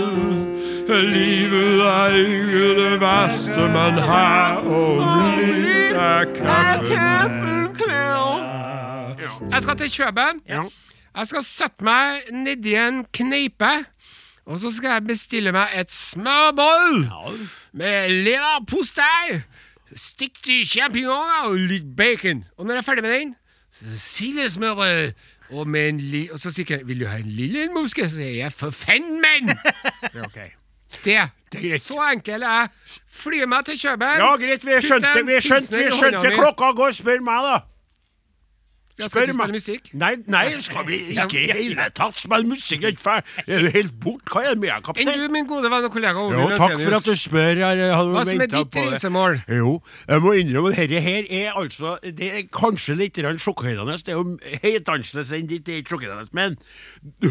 [0.90, 5.00] Livet er ikke det verste man har, og
[5.38, 9.16] livet er kaffen klar.
[9.52, 10.42] Jeg skal til Kjøben.
[11.18, 13.72] Jeg skal sette meg nedi en kneipe,
[14.46, 17.06] og så skal jeg bestille meg et smørboll
[17.72, 19.42] med leverpostei,
[20.44, 22.44] til champignoner og litt bacon.
[22.58, 23.36] Og når jeg er ferdig med den,
[23.72, 25.12] så sildesmørbrød
[25.52, 25.68] og.
[26.32, 29.58] Og så sier jeg 'Vil du ha en lille moske?' Så sier jeg 'For fenmen'!
[30.26, 30.50] okay.
[31.04, 31.30] Det.
[31.52, 31.78] Det er.
[31.78, 32.70] Så enkel er jeg.
[33.10, 34.22] Fly meg til Kjøben.
[34.22, 36.92] Ja, greit, vi skjønte, vi skjønte, vi skjønte klokka går.
[36.92, 37.58] Spør meg, da.
[39.00, 39.90] Jeg skal du spille musikk.
[40.00, 42.84] Nei, nei, skal vi ikke i hele tatt spille musikk?
[42.84, 44.26] Er du helt bort?
[44.30, 46.76] Hva er det med deg, Enn du, min gode venn og kollega Odin Jo, takk
[46.84, 47.62] for at du spør.
[47.64, 49.40] Jeg hadde Hva som er ditt reisemål?
[49.60, 49.74] Jo,
[50.10, 53.96] jeg må innrømme at dette her er altså Det er kanskje litt sjokkerende.
[54.04, 55.70] Det er jo helt annerledes enn ditt.
[55.70, 56.28] Er sjokkerende.
[56.36, 56.58] Men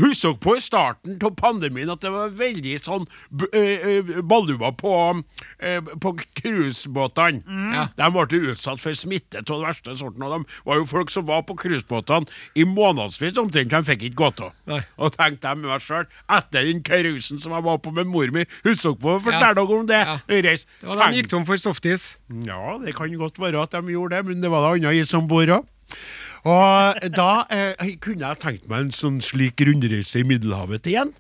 [0.01, 4.73] husk på i starten av pandemien at det var veldig sånn b- ø, ø, ballua
[4.79, 4.95] på
[6.01, 7.43] På cruisebåtene.
[7.47, 7.77] Mm.
[7.99, 10.25] De ble utsatt for smitte av den verste sorten.
[10.27, 13.73] Og de var jo folk som var på cruisebåtene i månedsvis omtrent.
[13.73, 14.55] De fikk ikke gått av.
[14.99, 16.07] Og tenkte jeg med meg sjøl,
[16.39, 19.79] etter den cruisen som jeg var på med mor mi Husk på å fortelle dere
[19.81, 20.01] om det.
[20.01, 20.17] Ja.
[20.49, 20.67] Reis.
[20.81, 22.17] Det var De gikk tom for softis.
[22.47, 25.15] Ja, det kan godt være at de gjorde det, men det var det andre is
[25.17, 25.67] om bord òg.
[26.49, 31.11] Og da eh, kunne jeg tenkt meg en sånn slik rundreise i Middelhavet igjen.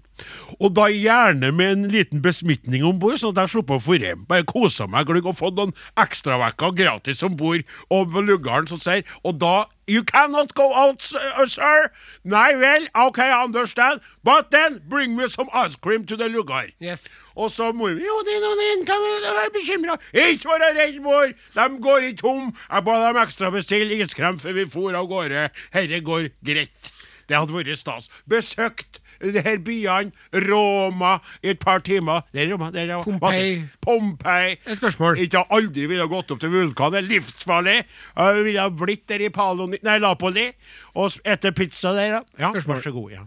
[0.58, 3.98] Og da gjerne med en liten besmitning om bord, sånn at jeg slapp å få
[4.00, 4.26] hjem.
[4.30, 7.66] Bare kosa meg glugg og fått noen ekstravekker gratis om bord.
[7.94, 11.88] Og med luggeren som sier Og da You cannot go out, uh, sir!
[12.22, 14.02] Nei vel, OK, I understand.
[14.22, 16.66] But then bring me some ice cream to the lugar.
[16.78, 17.08] Yes.
[17.34, 19.96] Og så mor mi Jo, din og din, kan du være bekymra?
[20.12, 21.32] Ikke vær redd, mor!
[21.56, 22.52] De går ikke tom.
[22.68, 25.48] Jeg ba dem ekstra bestille iskrem før vi for av gårde.
[25.72, 26.92] Herre går greit.
[27.28, 28.08] Det hadde vært stas.
[28.28, 30.12] Besøkt de her byene.
[30.48, 32.24] Roma i et par timer.
[32.32, 33.04] Det er Roma, det er Roma.
[33.04, 33.62] Pompeii.
[33.84, 34.58] Pompeii.
[34.64, 35.20] Et spørsmål.
[35.24, 37.04] Ikke aldri ville gått opp til vulkanen.
[37.08, 37.82] Livsfarlig.
[38.16, 40.48] Jeg ville ha blitt der i Paloni, nei, Lapoli.
[40.96, 42.20] og spist pizza der.
[42.38, 42.80] Ja, Spørsmål.
[42.80, 43.10] vær så god.
[43.12, 43.26] ja.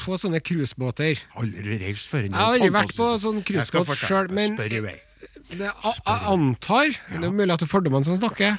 [0.00, 1.20] På sånne cruisebåter.
[1.38, 2.26] Aldri reist før.
[2.26, 4.68] Jeg har aldri vært på sånn cruisebåt sjøl, men det,
[5.58, 8.58] jeg, antar antar, det er mulig at det er fordommene som snakker,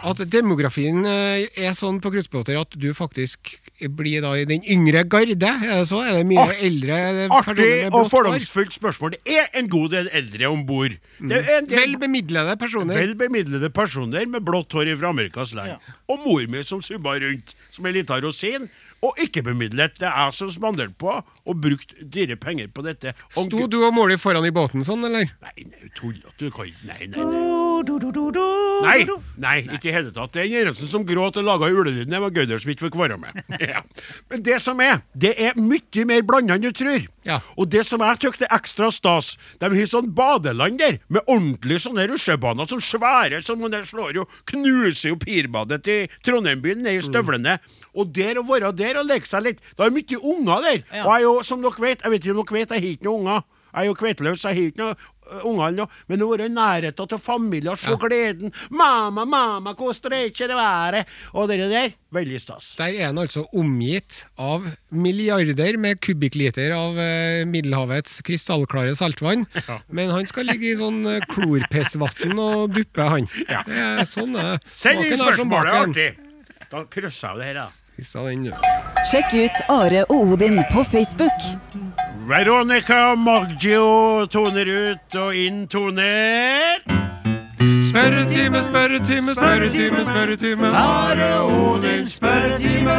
[0.00, 3.50] at demografien eh, er sånn på cruisebåter at du faktisk
[3.96, 5.34] blir da i den yngre garde.
[5.50, 6.00] Er det så?
[6.04, 6.98] Er det mye Art- eldre
[7.36, 9.16] Artig og fordomsfullt spørsmål.
[9.16, 10.96] Det er en god del eldre om bord.
[11.18, 11.32] Mm.
[11.36, 12.94] er Vel bemidlede personer.
[12.96, 15.76] vel bemidlede personer med blått hår fra Amerikas land.
[16.08, 18.68] Og mor mi som subba rundt som ei lita rosin.
[19.06, 19.96] Og ikke bemidlet.
[20.00, 23.14] Det er jeg som spanderte på og brukt dyre penger på dette.
[23.36, 25.30] Og Sto du og Måli foran i båten sånn, eller?
[25.40, 26.34] Nei, nei, tullete.
[26.36, 27.60] Du kan ikke Nei, nei, nei.
[28.80, 29.04] Nei,
[29.40, 30.32] nei, ikke i hele tatt.
[30.34, 32.10] Det er Gjertsen som gråt og laga ulelyden.
[32.12, 33.40] Det var Gauder som ikke fikk være med.
[33.70, 33.82] Ja.
[34.32, 37.04] Men det som er, det er mye mer blanda enn du tror.
[37.28, 37.36] Ja.
[37.60, 39.28] Og det som jeg syns er ekstra stas,
[39.60, 44.24] de har sånn badeland der, med ordentlige sånne rusjebaner, sånn svære, sånn der slår jo,
[44.50, 47.58] knuser jo pirbadet til Trondheim-byen ned i støvlene.
[47.94, 50.84] Og der å være der og leke seg litt Det er mye unger der.
[51.04, 52.94] Og jeg er jo, som dere vet, jeg vet ikke om dere vet, jeg har
[52.96, 53.48] ikke noen unger.
[53.70, 54.94] Jeg er jo kveiteløs, jeg har ikke noen
[55.30, 55.84] øh, unger ennå.
[56.10, 57.96] Men å være i nærheten til familie og ja.
[58.02, 61.04] gleden 'Mamma, mamma, hvordan streiker det været?'
[61.38, 62.74] Og det der, veldig stas.
[62.78, 69.46] Der er han altså omgitt av milliarder med kubikkliter av eh, Middelhavets krystallklare saltvann.
[69.96, 73.30] Men han skal ligge i sånn eh, klorpissvann og duppe, han.
[73.46, 74.58] Det er sånn det er.
[74.66, 75.94] Send inn er spørsmålet, baken.
[75.94, 76.10] artig!
[76.70, 77.79] Da krysser jeg av det her, da.
[78.00, 78.52] Pissa den, du.
[79.10, 81.42] Sjekk ut Are og Odin på Facebook.
[82.24, 86.80] Veronica Maggio toner ut og inn toner.
[87.84, 90.70] Spørretime, spørretime, spørretime, spørretime.
[90.80, 92.96] Are Odin, spørretime.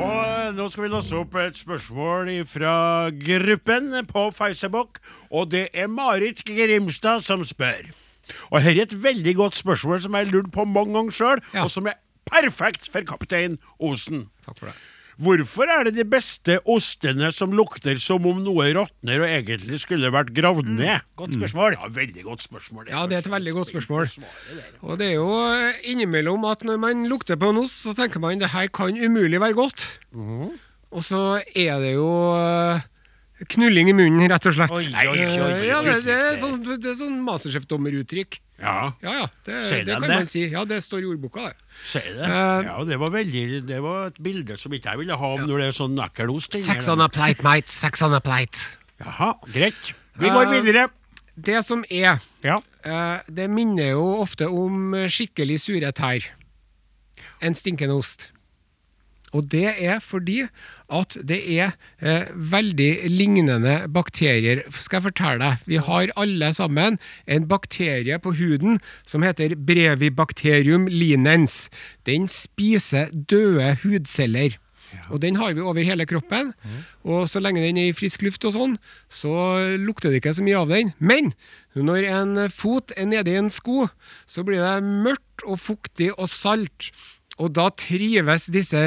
[0.00, 2.78] Og nå skal vi låse opp et spørsmål fra
[3.12, 5.02] gruppen på Facebook.
[5.28, 7.92] Og det er Marit Grimstad som spør.
[8.50, 11.44] Og her er et veldig godt spørsmål som jeg har lurt på mange ganger sjøl,
[11.54, 11.62] Ja.
[11.68, 14.28] og som er perfekt for kaptein Osen.
[14.46, 14.76] Takk for det.
[15.16, 20.10] Hvorfor er det de beste ostene som lukter som om noe råtner og egentlig skulle
[20.12, 21.06] vært gravd ned?
[21.16, 21.76] Godt spørsmål.
[21.78, 22.90] Ja, veldig godt spørsmål.
[22.92, 24.10] Ja, det er et veldig godt spørsmål.
[24.84, 28.20] Og det er jo eh, innimellom at når man lukter på en ost, så tenker
[28.20, 29.86] man det her kan umulig være godt.
[30.12, 30.52] Mm.
[30.92, 31.22] Og så
[31.56, 32.84] er det jo eh,
[33.52, 34.70] knulling i munnen, rett og slett.
[34.72, 37.18] Oi, oi, oi, Eh, Ja, det, det er sånn, det er sånn.
[38.58, 40.46] Ja, Ja, ja, det, det kan man si.
[40.48, 41.52] Ja, det står i ordboka,
[41.84, 42.24] sier det.
[42.24, 45.58] Uh, Ja, det var veldig Det var et bilde som ikke jeg ville ha når
[45.60, 46.56] det er sånn nøkkelost.
[46.56, 47.68] Sex on a plate, mate.
[47.68, 48.78] Sex on a plate.
[49.04, 49.92] Jaha, greit.
[50.16, 50.88] Vi går Eh, videre.
[51.36, 52.56] Det som er Ja.
[52.86, 56.24] uh, det minner jo ofte om eh, skikkelig sure tær.
[57.42, 58.30] En stinkende ost.
[59.36, 60.44] Og det er fordi
[60.92, 64.62] at det er eh, veldig lignende bakterier.
[64.72, 70.86] Skal jeg fortelle deg, vi har alle sammen en bakterie på huden som heter brevibacterium
[70.90, 71.66] linens.
[72.06, 74.56] Den spiser døde hudceller.
[75.10, 76.52] Og den har vi over hele kroppen.
[77.04, 78.76] Og så lenge den er i frisk luft og sånn,
[79.12, 79.34] så
[79.80, 80.92] lukter det ikke så mye av den.
[80.98, 81.32] Men
[81.74, 83.86] når en fot er nede i en sko,
[84.26, 86.90] så blir det mørkt og fuktig og salt.
[87.36, 88.80] Og da trives disse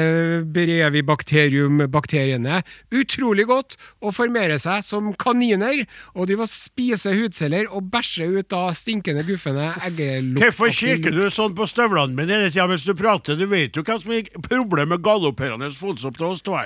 [0.50, 2.56] brevibakteriumbakteriene
[2.98, 5.84] utrolig godt og formerer seg som kaniner,
[6.16, 10.40] og driver og spiser hudceller og bæsjer ut av stinkende, guffende eggelukt.
[10.42, 13.38] Hvorfor kikker du sånn på støvlene mine hele tida mens du prater?
[13.38, 16.56] Du vet jo hva som er problemet med galopperende fotsopp til oss to.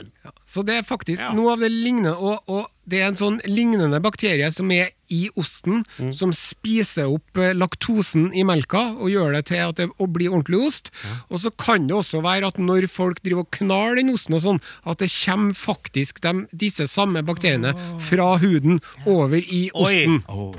[0.49, 1.33] Så det er faktisk Ja.
[1.37, 5.29] noe av det lignende, og, og det er en sånn lignende bakterie som er i
[5.37, 6.13] osten, Mm.
[6.17, 10.61] som spiser opp eh, laktosen i melka og gjør det til at det blir ordentlig
[10.67, 10.91] ost.
[11.31, 14.43] Og så kan det også være at når folk driver og knar den osten og
[14.43, 20.23] sånn, at det kommer faktisk dem, disse samme bakteriene fra huden over i osten.
[20.29, 20.55] Åh,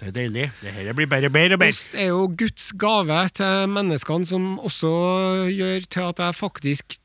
[0.00, 0.50] det er deilig.
[0.62, 1.76] Det her blir bare bedre og bedre.
[1.76, 4.90] Ost er jo Guds gave til menneskene, som også
[5.52, 6.98] gjør til at jeg faktisk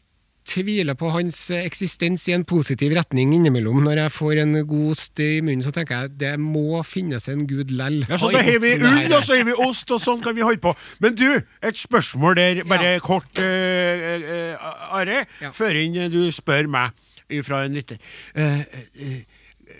[0.47, 3.81] tviler på hans eksistens i en positiv retning innimellom.
[3.85, 7.43] Når jeg får en god ost i munnen, så tenker jeg det må finnes en
[7.49, 7.99] gud lell.
[8.07, 10.63] Ja, så har vi ull, og så har vi ost, og sånn kan vi holde
[10.63, 10.73] på.
[11.03, 11.27] Men du,
[11.61, 15.51] et spørsmål der, bare kort, uh, uh, Are, Ja.
[15.53, 16.95] før inn du spør meg
[17.43, 17.99] fra en lytter.
[18.37, 18.63] Uh,
[18.95, 19.21] eh,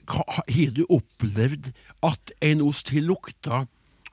[0.08, 1.72] Har du opplevd
[2.04, 3.66] at en ost har lukta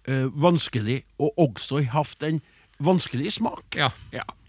[0.09, 2.41] eh, vanskelig, og også har hatt en
[2.83, 3.79] vanskelig smak?
[3.79, 3.91] Ja,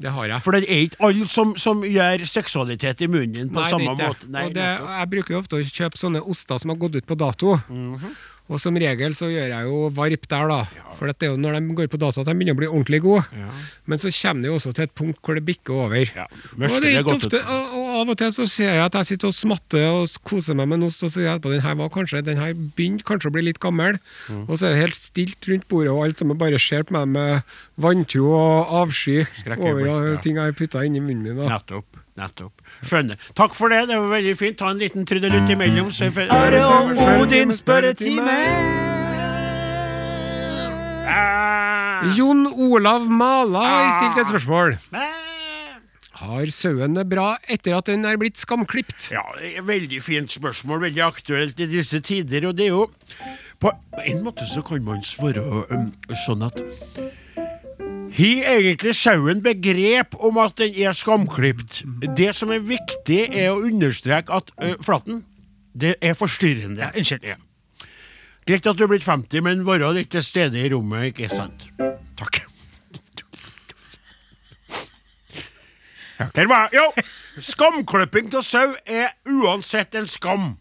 [0.01, 0.43] det har jeg.
[0.45, 3.97] For det er ikke alle som, som gjør seksualitet i munnen din på Nei, samme
[3.97, 4.07] det.
[4.09, 4.30] måte.
[4.34, 4.69] Nei, og det,
[4.99, 7.57] jeg bruker jo ofte å kjøpe sånne oster som har gått ut på dato.
[7.69, 8.15] Mhm.
[8.45, 10.89] Og som regel så gjør jeg jo varp der, da.
[10.99, 12.99] For det er jo når de går på dato at de begynner å bli ordentlig
[13.01, 13.23] gode.
[13.89, 16.03] Men så kommer det jo også til et punkt hvor det bikker over.
[16.05, 18.83] Ja, og, det er det ikke ofte, og, og av og til så ser jeg
[18.83, 21.39] at jeg sitter og smatter og koser meg med en ost, og så sier jeg
[21.39, 23.99] etterpå den her var kanskje, den her begynte kanskje å bli litt gammel.
[24.29, 24.45] Mm.
[24.45, 27.11] Og så er det helt stilt rundt bordet, og alt sammen bare ser på meg
[27.15, 29.21] med vantro og avsky
[29.55, 29.99] over ja.
[30.23, 31.41] ting jeg har putta inni munnen min.
[31.41, 31.57] Da.
[31.57, 31.99] Nettopp.
[32.19, 32.65] nettopp.
[32.85, 33.19] Skjønner.
[33.37, 34.59] Takk for det, det var veldig fint.
[34.61, 35.91] Ta en liten trudelutt imellom.
[35.91, 38.39] så Are og Odin spørretime.
[41.05, 42.15] Ah.
[42.17, 44.75] Jon Olav Mala har stilt et spørsmål.
[46.16, 49.09] Har sauen det bra etter at den er blitt skamklipt?
[49.11, 52.86] Ja, er veldig fint spørsmål, veldig aktuelt i disse tider, og det er jo
[53.59, 55.89] På en måte så kan man svare um,
[56.26, 56.61] sånn at
[58.16, 61.82] Har egentlig sauen begrep om at den er skamklipt?
[62.16, 65.26] Det som er viktig, er å understreke at uh, Flaten,
[65.76, 66.93] det er forstyrrende.
[66.95, 67.28] Unnskyld.
[67.28, 67.36] Ja.
[68.47, 71.68] Greit at du er blitt 50, men være litt til stede i rommet, ikke sant?
[72.16, 72.39] Takk.
[72.39, 72.55] Ja, Der var Jo!
[77.41, 80.53] Skamklipping av sau er uansett en skam.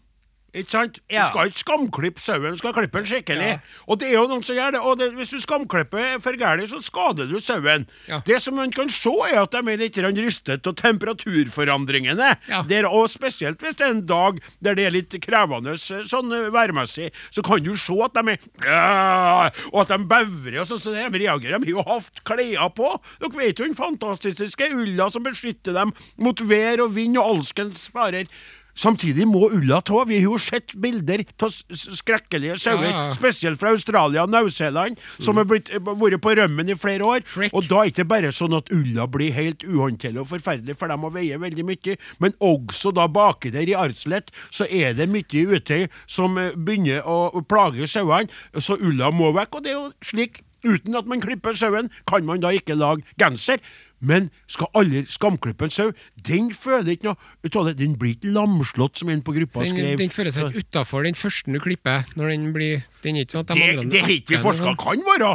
[0.55, 0.99] Ikke sant?
[1.11, 1.25] Ja.
[1.25, 3.49] Du skal ikke skamklippe sauen, du skal klippe den skikkelig.
[3.91, 4.81] Og det er jo noen som gjør det.
[4.87, 7.85] Og det, hvis du skamklipper for gærent, så skader du sauen.
[8.07, 8.21] Ja.
[8.25, 12.31] Det som man kan se, er at de er litt rystet av temperaturforandringene.
[12.49, 12.63] Ja.
[12.69, 16.31] Der, og spesielt hvis det er en dag der det er litt krevende eh, sånn
[16.35, 20.69] eh, værmessig, så kan du se at de er Ja, Og at de bevrer og
[20.71, 21.59] sånn, så de reagerer.
[21.59, 22.93] De har jo hatt klær på.
[23.21, 25.91] Dere vet jo den fantastiske ulla som beskytter dem
[26.21, 28.29] mot vær og vind og alskens farer.
[28.75, 30.01] Samtidig må ulla ta.
[30.07, 35.39] Vi har jo sett bilder av skrekkelige sauer, Ja, spesielt fra Australia og New-Zealand, som
[35.39, 37.23] har eh, vært på rømmen i flere år.
[37.25, 37.55] Frick.
[37.55, 40.91] Og da er det ikke bare sånn at ulla blir helt uhåndterlig og forferdelig, for
[40.91, 45.07] de må veie veldig mye, men også da baki der i Arslett så er det
[45.11, 48.27] mye utøy som eh, begynner å plage sauene,
[48.59, 49.55] så ulla må vekk.
[49.55, 53.05] Og det er jo slik, uten at man klipper sauen, kan man da ikke lage
[53.21, 53.61] genser.
[54.05, 55.91] Men skal alle skamklippe en sau?
[56.27, 57.75] Den føler ikke noe ut av det.
[57.81, 59.97] Den blir ikke lamslått, som en på gruppa Den, skrev.
[60.03, 62.05] den føler seg ikke utafor den første du klipper.
[62.19, 64.75] Når den blir Den er ikke sånn at de Det, det er ikke erter forska.
[64.85, 65.31] Kan være.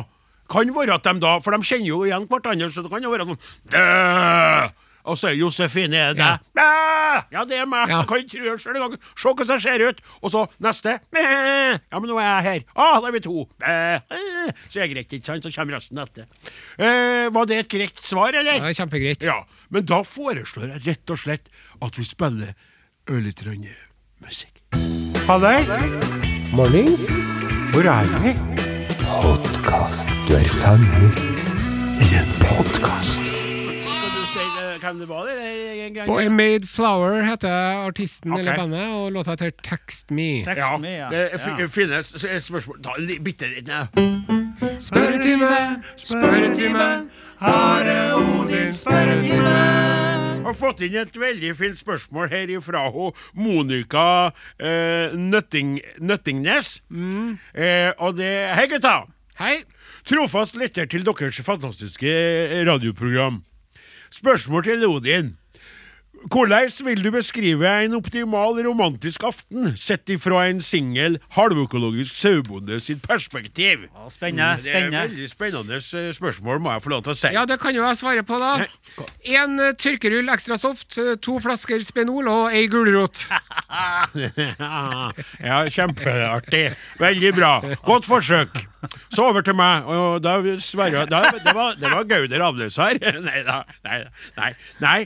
[0.50, 3.12] Kan være at de da For de kjenner jo igjen hverandre, så det kan jo
[3.14, 4.78] være sånn!
[5.04, 6.30] Og så er Josefine er det.
[6.56, 6.68] «Dæ!»
[7.32, 7.90] Ja, det er meg.
[7.90, 8.02] Ja.
[8.08, 8.96] Kan ikke tro det engang.
[9.18, 10.00] Se hvordan jeg ser ut.
[10.22, 10.96] Og så neste.
[11.16, 12.64] Ja, men nå er jeg her.
[12.74, 13.46] Ah, da er vi to.
[13.60, 15.46] Så er det greit, ikke sant?
[15.46, 16.28] Så kommer resten etter.
[16.78, 18.60] Eh, var det et greit svar, eller?
[18.60, 19.26] Ja, kjempegreit.
[19.26, 19.40] Ja,
[19.70, 21.50] men da foreslår jeg rett og slett
[21.82, 22.54] at vi spiller
[23.10, 23.56] ørlite
[24.20, 24.62] musikk.
[25.26, 25.64] Halløy!
[26.52, 27.06] Mornings.
[27.72, 28.34] Hvor er vi?
[29.06, 30.10] Podkast.
[30.28, 31.46] Du er fanget
[32.00, 33.39] i en podkast.
[34.80, 35.28] Hvem det var?
[35.28, 36.06] Eller?
[36.06, 38.58] Boy Made Flower heter artisten eller Ok.
[38.58, 40.40] bandet, og låta heter Text Me.
[40.40, 41.08] Ja, Teksten ja.
[41.10, 41.66] det Ja.
[41.66, 42.14] finnes
[42.44, 43.86] spørsmål Ta en bitte litt ned.
[44.80, 47.08] Spørretime, spørretime,
[47.40, 49.56] Are Odins spørretime.
[50.44, 56.80] Har fått inn et veldig fint spørsmål her ifra ho, Monica eh, Nøtting, Nøttingnes.
[57.54, 59.02] Eh, og det Hei, gutta!
[59.38, 59.60] Hei.
[60.04, 62.10] Trofast lytter til deres fantastiske
[62.66, 63.42] radioprogram.
[64.12, 65.39] Spørsmål til Odin.
[66.28, 73.00] Hvordan vil du beskrive en optimal romantisk aften sett ifra en singel, halvøkologisk sauebonde sitt
[73.06, 73.86] perspektiv?
[73.88, 75.00] Ja, spennende, Det er spennende.
[75.06, 77.30] veldig spennende eh, spørsmål, må jeg få lov til å si.
[77.32, 78.66] Ja, det kan jo jeg svare på, da.
[79.40, 83.22] En eh, tørkerull ekstra soft, eh, to flasker Spenol og ei gulrot.
[85.48, 86.66] ja, kjempeartig.
[87.00, 87.52] Veldig bra.
[87.86, 88.60] Godt forsøk.
[89.08, 89.88] Så over til meg.
[89.88, 93.00] Og da svarer jeg da, Det var, det var Gauder avløser.
[93.30, 93.62] Nei da.
[93.88, 94.02] Nei.
[94.36, 94.52] Nei.
[94.84, 94.98] nei.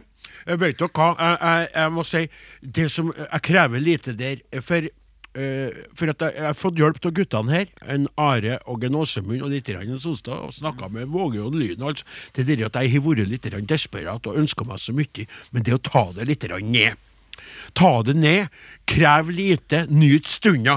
[0.45, 1.15] Vet dere hva?
[1.19, 2.23] Jeg, jeg, jeg må si
[2.61, 4.43] Det som Jeg krever lite der.
[4.65, 8.85] For uh, for at jeg, jeg har fått hjelp av guttene her, en Are og
[8.87, 12.07] en Åsemund og litt en Sonstad, og snakka med Våge og lyn Altså.
[12.33, 15.67] Det er det at jeg har vært litt desperat og ønska meg så mye, men
[15.67, 16.95] det å ta det litt ned
[17.75, 18.47] Ta det ned,
[18.87, 20.77] krev lite, nyt stunda.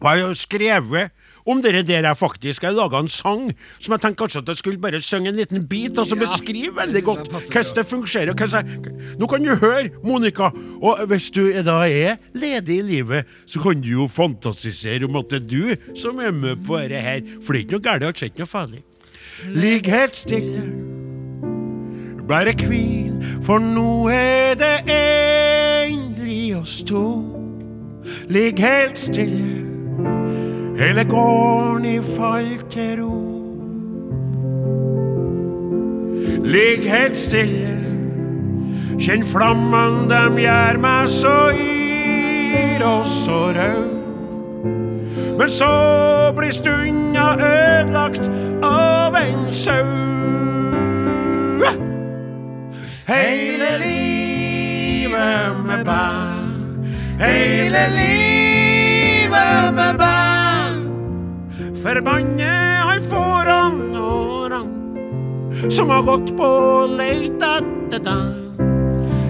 [0.00, 1.12] Og jeg har jo skrevet
[1.46, 4.60] om det der jeg faktisk har laga en sang som jeg tenkte kanskje at jeg
[4.60, 8.30] skulle bare synge en liten bit, og så beskrive veldig godt hvordan det fungerer.
[8.30, 10.50] og hvordan Nå kan du høre, Monica,
[10.82, 15.16] og hvis du er da er ledig i livet, så kan du jo fantasisere om
[15.16, 17.86] at det er du som er med på dette her, for det er ikke noe
[17.86, 18.82] galt, altså ikke noe farlig.
[19.52, 20.62] Ligg helt stille.
[22.26, 27.04] Bare hvil, for nå er det endelig oss to.
[28.28, 29.75] Ligg helt stille,
[30.78, 33.16] hele gården i fall til ro.
[36.46, 37.74] Ligg helt stille,
[39.00, 43.96] kjenn flammen, dem gjør meg så yr og så rød.
[45.38, 45.72] Men så
[46.36, 48.30] blir stunda ødelagt
[48.62, 49.86] av en sau.
[53.06, 56.06] Hele livet med bæ,
[57.20, 60.25] hele livet med bæ.
[61.86, 62.46] Forbanne
[62.82, 64.70] han foran og rang,
[65.70, 66.48] som har gått på
[66.98, 68.64] leit etter deg.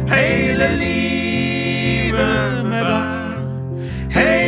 [0.09, 3.85] Hele livet med deg.
[4.17, 4.46] hele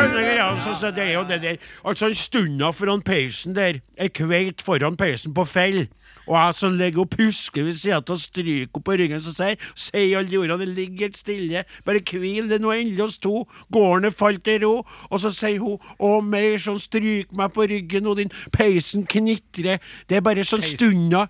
[0.00, 1.56] skjønner greia, altså, så det er jo det der.
[1.84, 5.86] Altså, en stunda foran peisen der, ei kveit foran peisen på fell,
[6.26, 9.58] og jeg som ligger og pusker ved sida av stryker henne på ryggen, så sier
[9.78, 13.18] sier alle de ordene, det ligger helt stille, bare hvil, det er nå endelig oss
[13.22, 13.42] to,
[13.74, 14.72] gården er falt i ro,
[15.10, 19.82] og så sier hun, å, mer sånn stryk meg på ryggen, og din peisen knitrer,
[20.10, 21.26] det er bare sånn stunda,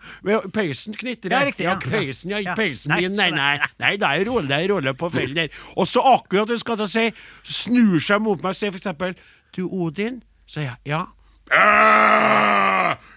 [0.55, 1.77] peisen knitrer, Ja, riktig, ja.
[1.83, 2.55] peisen, ja, Ja.
[2.59, 5.61] peisen min, nei, sånn nei, nei, det er rolig, det er rolig på fellen der,
[5.77, 7.07] og så akkurat det skal jeg si,
[7.65, 9.17] snur seg mot meg, sier for eksempel,
[9.57, 11.05] du Odin, sier jeg, ja,
[11.51, 12.70] «Ah!»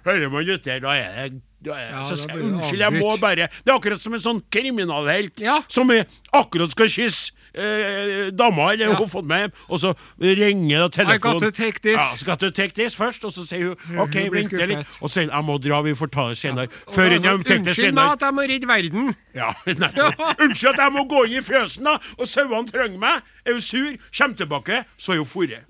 [0.05, 3.69] Hører man ut der, da er det Ja, så da Unnskyld, jeg må bare Det
[3.71, 5.61] er akkurat som en sånn kriminalhelt Ja.
[5.71, 5.89] som
[6.33, 11.15] akkurat skal kysse eh, dama eller hun har fått med hjem, og så ringer telefonen.
[11.15, 11.95] I got to take this.
[11.95, 15.07] Ja, så got to take this først, og så sier hun OK, vent litt, og
[15.07, 16.67] så sier hun jeg må dra, vi får ta det senere.
[16.67, 16.93] Ja.
[16.95, 19.13] Før jeg tar Unnskyld meg at jeg må redde verden.
[19.39, 19.49] Ja.
[19.67, 23.21] Unnskyld at jeg må gå inn i fjøsen, da, og sauene trenger meg.
[23.45, 25.63] Er hun sur, kommer tilbake, så er hun forre.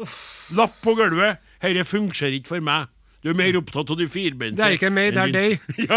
[0.55, 1.43] Lapp på gulvet.
[1.63, 2.89] Dette fungerer ikke for meg.
[3.23, 4.57] Du er mer opptatt av de firbente.
[4.59, 5.59] Det er ikke meg, det er deg.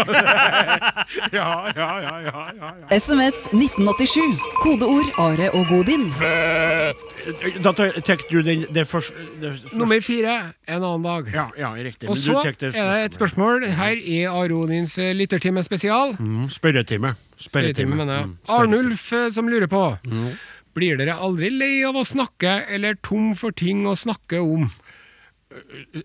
[1.31, 2.87] Ja, ja, ja, ja, ja, ja.
[2.95, 4.37] SMS 1987.
[4.63, 6.05] Kodeord Are og Godin.
[7.63, 7.91] Da tar
[8.31, 10.35] du den det første det første- Nummer fire
[10.67, 11.29] en annen dag.
[11.33, 12.09] Ja, ja, riktig.
[12.09, 12.75] Og så er det
[13.05, 16.15] et spørsmål her i Aronins eh, lyttertime spesial.
[16.19, 17.15] Mm, Spørretime.
[17.37, 18.25] Spørretime, mener jeg.
[18.31, 18.37] Mm.
[18.49, 19.83] Arnulf eh, som lurer på.
[20.77, 24.69] Blir dere aldri lei av å snakke, eller tom for ting å snakke om?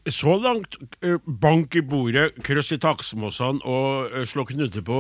[0.07, 4.99] Så langt eh, bank i bordet, kryss i taksmåsene og eh, slå knute på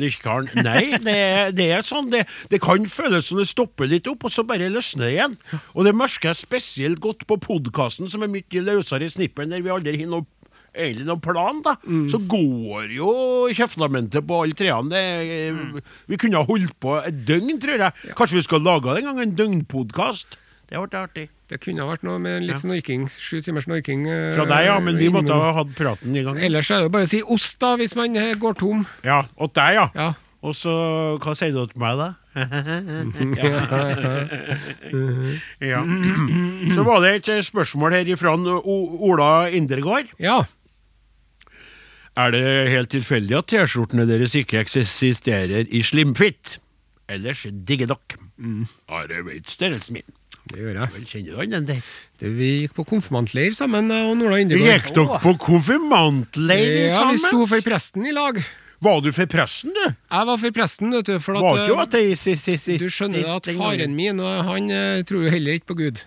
[0.00, 0.48] Lirkaren.
[0.66, 2.08] Nei, det, er- det er sånn.
[2.12, 5.34] Det, det kan føles som det stopper litt opp, og så bare løsner det igjen.
[5.74, 9.60] Og det merker jeg spesielt godt på podkasten, som er mye løsere i snippen, der
[9.64, 10.24] vi aldri har noe
[10.74, 11.76] egentlig noen plan, da.
[12.10, 13.10] Så går jo
[13.54, 14.90] kjeftamentet på alle treene.
[14.90, 18.14] Det, Vi kunne ha holdt på et døgn, tror jeg.
[18.18, 20.40] Kanskje vi skal lage en gang en døgnpodkast?
[20.74, 21.24] Det ble artig.
[21.52, 23.04] Det kunne ha vært noe med litt snorking.
[23.14, 24.06] Sju timers snorking.
[24.10, 26.40] eh, Fra deg, ja, men vi måtte ha hatt praten i gang.
[26.42, 28.82] Ellers er det bare å si ost, da, hvis man eh, går tom.
[29.06, 29.86] Ja, åt deg, ja.
[29.94, 30.10] Ja.
[30.44, 30.72] Og så,
[31.22, 32.10] hva sier du til meg, da?
[35.60, 35.80] ja.
[36.74, 40.40] Så var det et eh, spørsmål her ifra Ola Indregård ja.
[42.18, 46.58] Er det helt tilfeldig at T-skjortene deres ikke eksisterer i slimfitt?
[47.10, 48.20] Ellers digger dere.
[48.88, 50.06] Are veit størrelsen min.
[50.50, 50.88] Det gjør jeg.
[50.94, 51.78] Vel, kjenner du han den der?
[52.20, 54.92] Det, vi gikk på konfirmantleir sammen, jeg og Nola Gikk Indregård.
[54.98, 57.16] dere på konfirmantleir Ja, sammen?
[57.16, 58.42] vi sto for presten i lag.
[58.84, 59.84] Var du for presten, du?
[59.88, 61.14] Jeg var for presten, vet du.
[61.24, 63.48] For Var at, ikke jo eh, at det sist, sist, sist, du skjønner sist at
[63.56, 66.02] faren min han eh, tror jo heller ikke på Gud.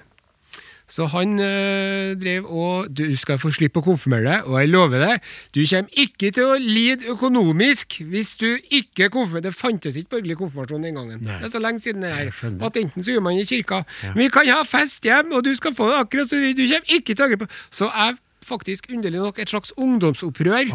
[0.88, 5.04] Så han øh, drev og Du skal få slippe å konfirmere deg, og jeg lover
[5.04, 5.26] deg,
[5.56, 10.38] du kommer ikke til å lide økonomisk hvis du ikke konfirmerer Det fantes ikke borgerlig
[10.40, 11.20] konfirmasjon den gangen.
[11.26, 12.32] Det er så lenge siden det her.
[12.64, 13.82] At enten så gjør man det i kirka
[14.16, 17.14] Vi kan ha fest hjem, og du skal få det akkurat så Du kommer ikke
[17.14, 18.18] til å angre på Så jeg
[18.48, 20.72] faktisk underlig nok et slags ungdomsopprør.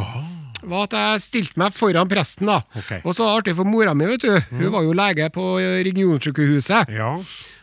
[0.62, 2.58] Var at jeg stilte meg foran presten, da.
[2.76, 3.00] Okay.
[3.00, 4.34] Og så var det artig for mora mi, vet du.
[4.58, 5.46] Hun var jo lege på
[5.88, 6.92] regionsykehuset.
[6.92, 7.14] Ja.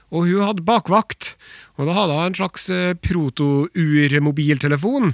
[0.10, 1.36] Og hun hadde bakvakt.
[1.80, 5.12] Og da hadde hun en slags eh, proto-ur-mobiltelefon.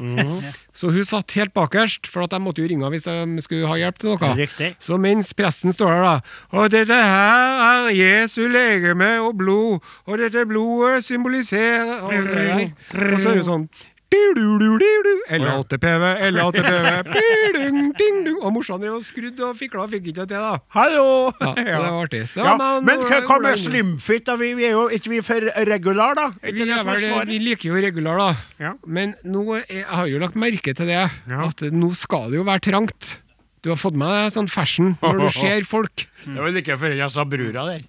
[0.75, 3.75] Så hun satt helt bakerst, for at de måtte jo ringe hvis de skulle ha
[3.79, 4.29] hjelp til noe.
[4.39, 4.69] Riktig.
[4.81, 6.15] Så mens presten står der, da
[6.59, 9.75] Og dette her er Jesu legeme og blod,
[10.07, 13.67] og dette blodet symboliserer Og, og så er det sånn
[14.11, 17.13] du-du-du-du-du, L8PV, L8PV,
[17.57, 18.37] ding, ding, ding.
[18.45, 20.59] Og morsan drev og skrudde og fikla og fikk ikke det til, da.
[20.75, 21.05] Hallo!
[21.45, 22.21] Ja, det var artig.
[22.29, 24.25] Så, Ja, men- men hva, med slimfit?
[24.27, 24.35] da?
[24.39, 26.27] Vi, vi er jo ikke vi for regular, da?
[26.43, 28.29] Vi, er vel, vi liker jo regular, da.
[28.61, 28.73] Ja.
[28.85, 31.45] Men nå er, jeg har jo lagt merke til det, Ja.
[31.49, 33.17] at nå skal det jo være trangt.
[33.65, 36.93] Du har fått med deg sånn fashion når du ser folk Det var like før
[36.93, 37.81] jeg sa brura der.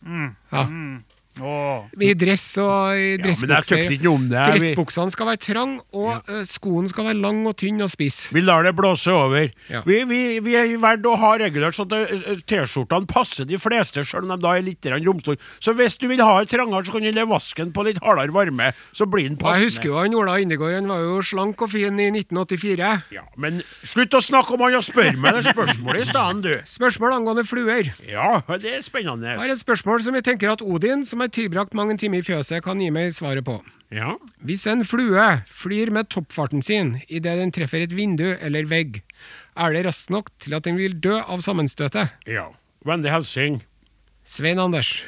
[0.52, 0.64] ja.
[1.40, 1.86] Åh.
[2.00, 6.42] i dress og i det, vi- Dressbuksene skal være trang, og ja.
[6.48, 8.32] skoen skal være lang og tynn og spiss.
[8.32, 9.50] Vi lar det blåse over.
[9.70, 9.82] Ja.
[9.86, 14.04] Vi, vi, vi er verdt å ha regulert sånn at eh, T-skjortene passer de fleste,
[14.06, 15.40] selv om de da er litt romstore.
[15.60, 18.34] Så hvis du vil ha det trangere, så kan du le vasken på litt hardere
[18.34, 18.70] varme.
[18.96, 19.66] Så blir den passende.
[19.66, 22.92] jeg husker jo han Ola Indegård, han var jo slank og fin i 1984.
[23.14, 26.52] Ja, men slutt å snakke om han og spør meg det spørsmålet i stedet, du.
[26.76, 27.92] Spørsmål angående fluer.
[28.06, 29.34] Ja, det er spennende.
[29.34, 32.26] Jeg har et spørsmål som jeg tenker at Odin, som har tilbrakt mange timer i
[32.26, 33.58] fjøset, kan gi meg svaret på.
[33.94, 34.16] Ja.
[34.42, 39.02] Hvis en flue flyr med toppfarten sin idet den treffer et vindu eller vegg,
[39.54, 42.14] er det raskt nok til at den vil dø av sammenstøtet?
[42.26, 42.50] ja.
[42.86, 43.64] Wendy Helsing.
[44.22, 45.00] Svein Anders.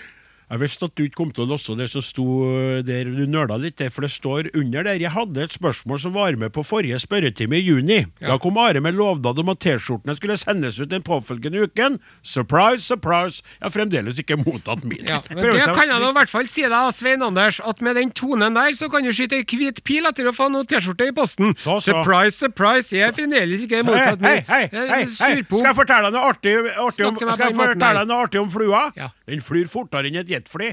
[0.49, 3.11] Jeg visste at du ikke kom til å låse det som sto øh, der.
[3.12, 5.01] Du nøla litt der, for det står under der.
[5.03, 7.99] Jeg hadde et spørsmål som var med på forrige spørretime i juni.
[8.22, 11.99] Da kom Are med lovnad om at T-skjortene skulle sendes ut den påfølgende uken.
[12.24, 13.44] Surprise, surprise.
[13.59, 15.05] Jeg har fremdeles ikke mottatt min.
[15.05, 18.01] Ja, men det kan jeg nå i hvert fall si deg, Svein Anders, at med
[18.01, 21.11] den tonen der, så kan du skyte ei hvit pil etter å få noe T-skjorte
[21.11, 21.53] i posten.
[21.59, 21.92] Så, så.
[21.92, 24.42] Surprise, surprise, jeg har fremdeles ikke mottatt min.
[24.49, 25.05] hei, hei, hei.
[25.12, 28.11] Skal jeg fortelle deg noe artig, artig om, Snakk til meg skal jeg fortelle deg
[28.11, 28.84] noe artig om flua?
[28.96, 29.12] Ja.
[29.29, 30.72] Den flyr fortere enn et jetfly.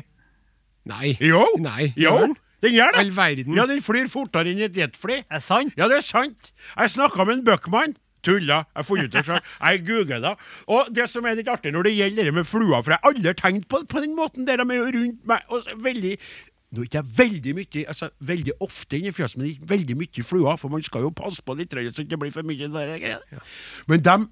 [0.90, 1.16] Nei.
[1.20, 1.44] Jo!
[1.60, 1.92] Nei.
[2.00, 2.16] jo.
[2.24, 2.36] den?
[2.66, 3.02] Gjør det.
[3.04, 3.58] All verden.
[3.58, 5.20] Ja, den flyr fortere enn et jetfly.
[5.28, 5.76] Er det sant?
[5.78, 6.52] Ja, det er sant.
[6.72, 7.96] Jeg snakka med en Buckman.
[8.26, 8.64] Tulla.
[8.74, 9.40] Jeg har funnet ut det sjøl.
[9.62, 10.34] Jeg googla.
[10.74, 13.12] Og det som er litt artig når det gjelder det med flua, for jeg har
[13.12, 16.16] aldri tenkt på, på den måten der de er jo rundt meg og så veldig
[16.76, 20.24] nå er ikke jeg veldig mye, altså veldig ofte inni fjøset, men ikke veldig mye
[20.28, 23.22] fluer, for man skal jo passe på litt, så det ikke blir for mye der.
[23.88, 24.26] Men dem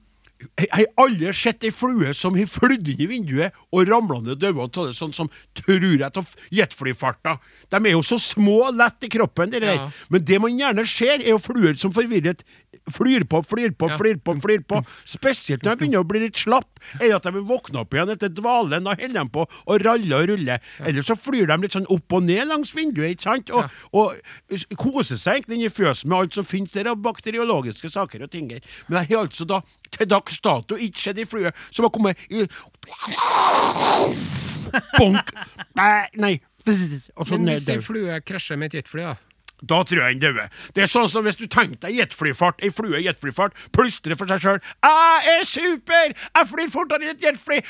[0.60, 4.42] jeg har aldri sett ei flue som har flydd inn i vinduet og ramla ned
[4.42, 7.38] døde av det, sånn som tror jeg av jetflyfarta.
[7.74, 9.78] De er jo så små og lett i kroppen, de der.
[9.80, 9.88] Ja.
[10.14, 12.44] Men det man gjerne ser, er jo fluer som forvirret
[12.92, 14.82] flyr på, flyr på, flyr på, flyr på.
[15.10, 18.14] Spesielt når de begynner å bli litt slapp, eller at de vil våkne opp igjen
[18.14, 18.86] etter dvalen.
[18.86, 20.60] Da holder de på å ralle og rulle.
[20.84, 23.54] Eller så flyr de litt sånn opp og ned langs vinduet, ikke sant?
[23.54, 28.28] Og, og koser seg egentlig inni fjøset med alt som finnes der av bakteriologiske saker
[28.28, 28.52] og ting.
[28.90, 29.62] Men jeg har altså da
[29.94, 32.48] til dags dato ikke sett i flue som har kommet i
[34.98, 35.30] Bonk!
[35.78, 36.40] Bæ, Nei.
[37.16, 39.16] Og så Men hvis ei flue krasjer med et jetfly, da?
[39.64, 40.50] Da tror jeg den dauer.
[40.76, 44.28] Det er sånn som hvis du tenker deg jetflyfart, ei flue i jetflyfart, plystrer for
[44.28, 44.60] seg sjøl.
[44.60, 46.12] 'Jeg er super!
[46.36, 47.62] Jeg flyr fortere enn et jetfly!'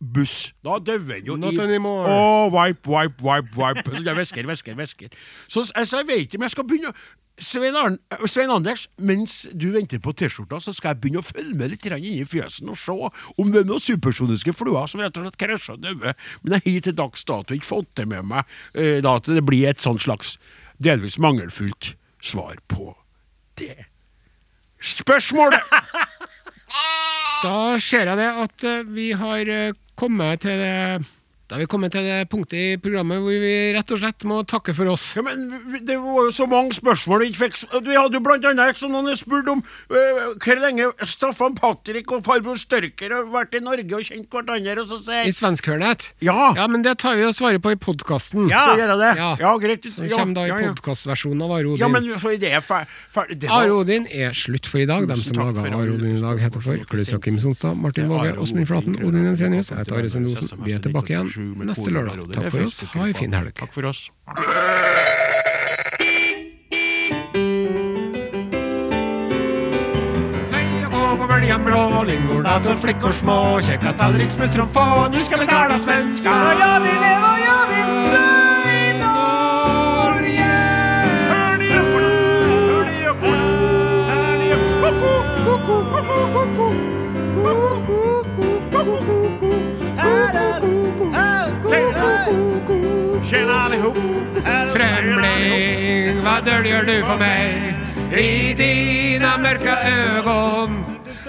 [0.00, 0.52] Buss.
[0.64, 2.06] Da dauer den jo Not i anymore.
[2.10, 3.96] Oh, wipe, wipe, wipe, wipe.
[3.98, 5.08] Så jeg vesker, vesker, vesker
[5.48, 6.94] Så s- altså, jeg vet ikke om jeg skal begynne å
[7.38, 11.72] Svein, Svein Anders, mens du venter på T-skjorta, så skal jeg begynne å følge med
[11.72, 12.96] litt inn inni fjøsen og se
[13.38, 16.16] om det er noen supersoniske fluer som rett og slett krasjer og dauer.
[16.42, 19.44] Men jeg har til dags dato ikke fått det med meg eh, da at det
[19.46, 20.36] blir et sånn slags
[20.82, 22.92] delvis mangelfullt svar på
[23.60, 23.86] det
[24.82, 25.62] spørsmålet.
[27.38, 31.06] Da ser jeg det at eh, vi har eh, kommet til det
[31.48, 34.42] Da har vi kommet til det punktet i programmet hvor vi rett og slett må
[34.44, 35.14] takke for oss.
[35.16, 35.46] Ja, men
[35.88, 38.92] Det var jo så mange spørsmål vi ikke fikk Vi hadde jo blant annet som
[38.92, 43.96] noen spurte om øh, hvor lenge Staffan Patrick og farbror Størker har vært i Norge
[43.96, 46.10] og kjent hverandre, og så sier I svenskhørnet.
[46.20, 46.50] Ja.
[46.58, 48.50] ja, men det tar vi og svarer på i podkasten.
[48.52, 48.66] Ja.
[48.66, 49.10] Skal gjøre det?
[49.22, 49.30] Ja.
[49.40, 49.88] Ja, greit.
[49.94, 50.74] Som ja, kommer da i ja, ja.
[50.76, 51.80] podkastversjonen av Are Odin.
[51.86, 52.84] Ja, men for det er fer
[53.14, 55.08] fer det var- Are Odin er slutt for i dag.
[55.08, 58.68] Dem som laga Are Odin i dag, heter for Klaus Jakim Sonstad, Martin Våge, Åsmund
[58.68, 59.72] Flaten, Odin, Ensenius.
[59.72, 60.64] Jeg heter Are Sendosen.
[60.68, 62.24] Vi er tilbake igjen med Neste lørdag.
[62.34, 62.82] Takk for oss.
[62.94, 63.54] Ha en fin helg.
[63.58, 64.08] Takk for oss.
[71.38, 76.28] Böljan blå, lingor, dator, flickor små Käka tallrik, smultron, Nu ska vi tala svenska
[76.60, 80.54] Jag vill leva, jag vill dö i Norge
[81.30, 82.08] Hör ni ekorna?
[82.68, 83.48] Hör ni ekorna?
[84.08, 84.80] Hör ni ekorna?
[84.82, 85.12] Koko,
[85.44, 86.74] koko, koko, koko
[87.34, 88.96] Koko, koko, koko,
[89.40, 90.77] koko
[93.30, 93.96] Tjena allihop!
[94.74, 97.74] Främling, vad döljer du för mig
[98.12, 99.76] i dina mörka
[100.16, 100.84] ögon?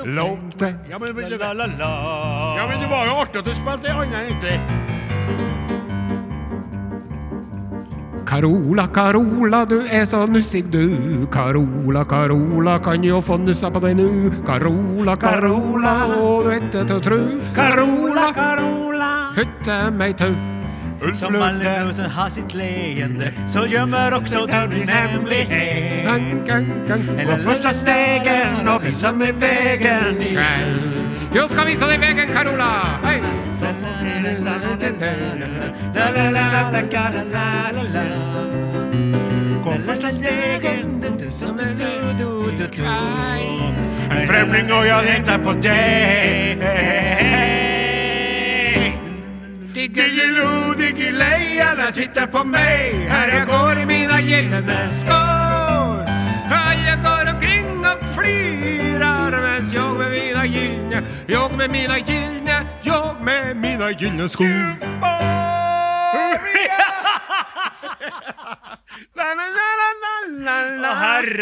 [0.06, 0.56] Långt...
[0.90, 1.18] Ja men,
[2.58, 4.60] ja, men det var ju artigt, det spelade jag inte.
[8.30, 11.26] Carola, Carola, du er så nussig du.
[11.32, 14.30] Carola, Carola, kan jo få nussa på deg nu.
[14.46, 17.18] Carola, Carola, og du ikke til å tru.
[17.58, 19.10] Carola, Carola.
[19.34, 20.49] Hytte meg tau.
[21.16, 26.10] Som alle rosen har sitt leende, så gjemmer også du din hemmelighet.
[27.28, 31.00] Gå första stegen och visa mig vägen i Kveld.
[31.36, 33.00] Jo, skal vise deg vegen, Carola.
[33.04, 33.22] Hei.
[39.64, 41.04] Gå första stegen
[44.12, 46.64] En fremling, og jeg venter på deg.
[49.76, 50.04] Digge
[51.62, 53.06] alla tittar på mig.
[53.10, 56.06] Här jag går i mina gyllene skor.
[56.52, 63.22] Alla går omkring och flirar mens jag med mina gyllene, jag med mina gyllene, jag
[63.22, 64.76] med mina gyllene skor.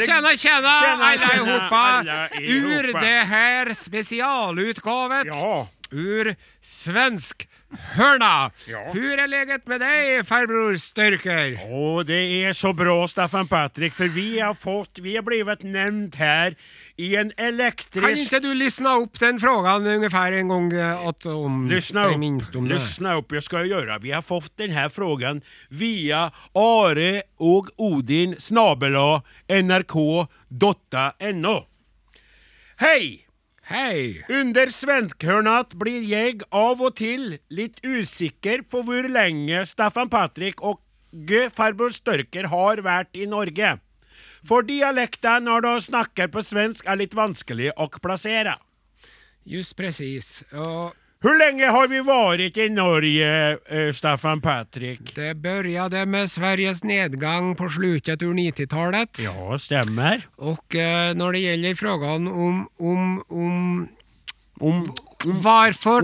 [0.06, 5.68] Tjena, tjena, i alla Ur det här specialutgavet Ja.
[5.92, 8.52] ur svensk hörna.
[8.68, 8.84] Ja.
[8.94, 11.58] Hvor er leget med deg, farbror Styrker?
[11.68, 16.16] Åh, det er så bra Staffan Patrik, for vi har fått, vi har blivit nevnt
[16.16, 16.56] her
[16.98, 21.26] i en elektrisk Kan ikke du lyssna opp den frågan ungefär en gång eh, åt
[21.26, 22.76] om Lyssna dig upp, minst om det?
[22.76, 23.98] lyssna upp, jag ska göra.
[24.00, 31.66] Vi har fått den här frågan via Are og Odin snabela nrk.no.
[32.78, 33.27] Hej!
[33.68, 34.26] Hej!
[34.30, 40.80] Under svenkhörnat blir jeg av og til litt usikker på hvor lenge Staffan Patrik og
[41.12, 41.50] G.
[41.52, 43.74] farbror Størker har vært i Norge.
[44.48, 48.56] For dialekten når de snakker på svensk er litt vanskelig å plassere.
[49.44, 50.44] Just precis.
[50.52, 53.30] Och Hvor lenge har vi vært i Norge,
[53.74, 55.16] eh, Staffan Patrik?
[55.16, 59.24] det begynte med Sveriges nedgang på slutet av 90-tallet.
[59.26, 60.28] Ja, stemmer.
[60.38, 63.88] Og eh, när det gjelder frågan om, om, om
[64.60, 64.88] Om
[65.24, 66.02] om Varfor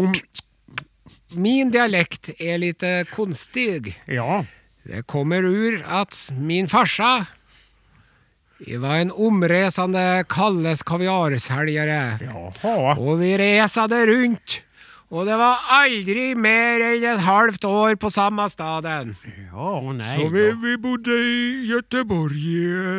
[1.33, 3.95] min dialekt er litt konstig.
[4.05, 4.43] Ja.
[4.83, 7.25] Det kommer ur at min farsa
[8.65, 12.19] vi var en omreisende Kalles kaviarselgere.
[12.97, 14.61] Og vi reiste runt.
[15.13, 19.11] Och det var aldri mer enn et halvt år på samme staden.
[19.51, 22.47] Ja, nei Så vi, vi bodde i Göteborg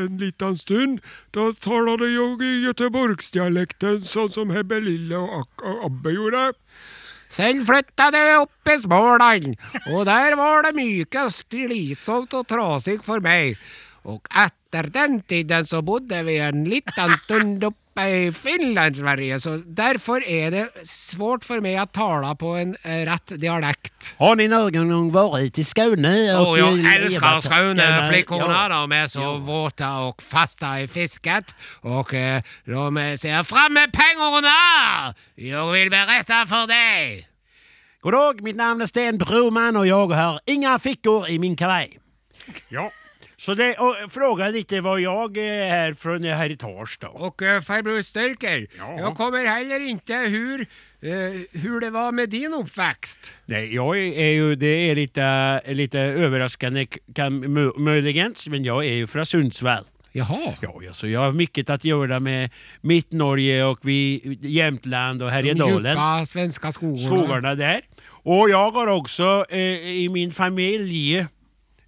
[0.07, 1.01] en liten stund.
[1.35, 6.45] Da talade jag i Göteborgsdialekten sånn som Hebbe Lille og Ak- Abbe gjorde.
[7.35, 9.57] Sen flytta de opp i Småland
[9.91, 13.59] og der var det mye slitsomt og trasig for meg.
[14.07, 19.63] Og etter den tiden så bodde vi en liten stund uppe i Finland, Sverige, så
[19.67, 24.15] derfor er det svårt for meg å tale på en rett dialekt.
[24.19, 26.15] Har ni noen gang vært i Skåne?
[26.35, 28.69] oh, jeg elsker älskar Flikkene Ja.
[28.69, 31.55] De är så våte og faste i fisket.
[31.83, 35.15] og eh, de ser fram med pengene!
[35.37, 37.27] Jeg vil berette for deg.
[38.03, 41.97] God dag, mitt navn er Sten Broman og jeg har inga fikkor i min kavei.
[42.71, 42.89] Ja.
[43.45, 47.61] Så det, och fråga lite var jag är här från här i Tars Och eh,
[47.61, 48.97] farbror Störker, Ja.
[48.99, 53.33] jag kommer heller inte hur, eh, hur det var med din uppväxt.
[53.47, 59.07] Nej, jag är ju, det är lite, lite överraskande kan, möjligen, men jag är ju
[59.07, 59.85] från Sundsvall.
[60.13, 60.55] Jaha.
[60.61, 65.29] Ja, ja, så jag har mycket att göra med mitt Norge och vi, Jämtland och
[65.29, 65.93] De Härjedalen.
[65.93, 67.07] djupa svenska skogarna.
[67.07, 67.81] skogarna där.
[68.07, 69.59] Och jag har också eh,
[70.03, 71.27] i min familj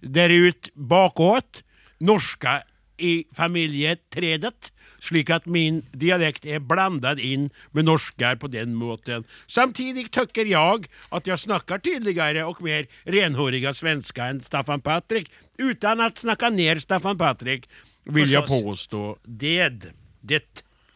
[0.01, 1.63] där ut bakåt
[1.99, 2.63] norska
[2.97, 9.27] i familietredet, Slik at min dialekt er blandet inn med norskar på den måten.
[9.45, 15.29] Samtidig tøkker jeg at jeg snakker tydeligere og mer renhåriga svenska enn Staffan Patrik.
[15.61, 17.69] Utan å snakke ned Staffan Patrik
[18.09, 19.93] vil jeg påstå det.
[20.21, 20.43] Det.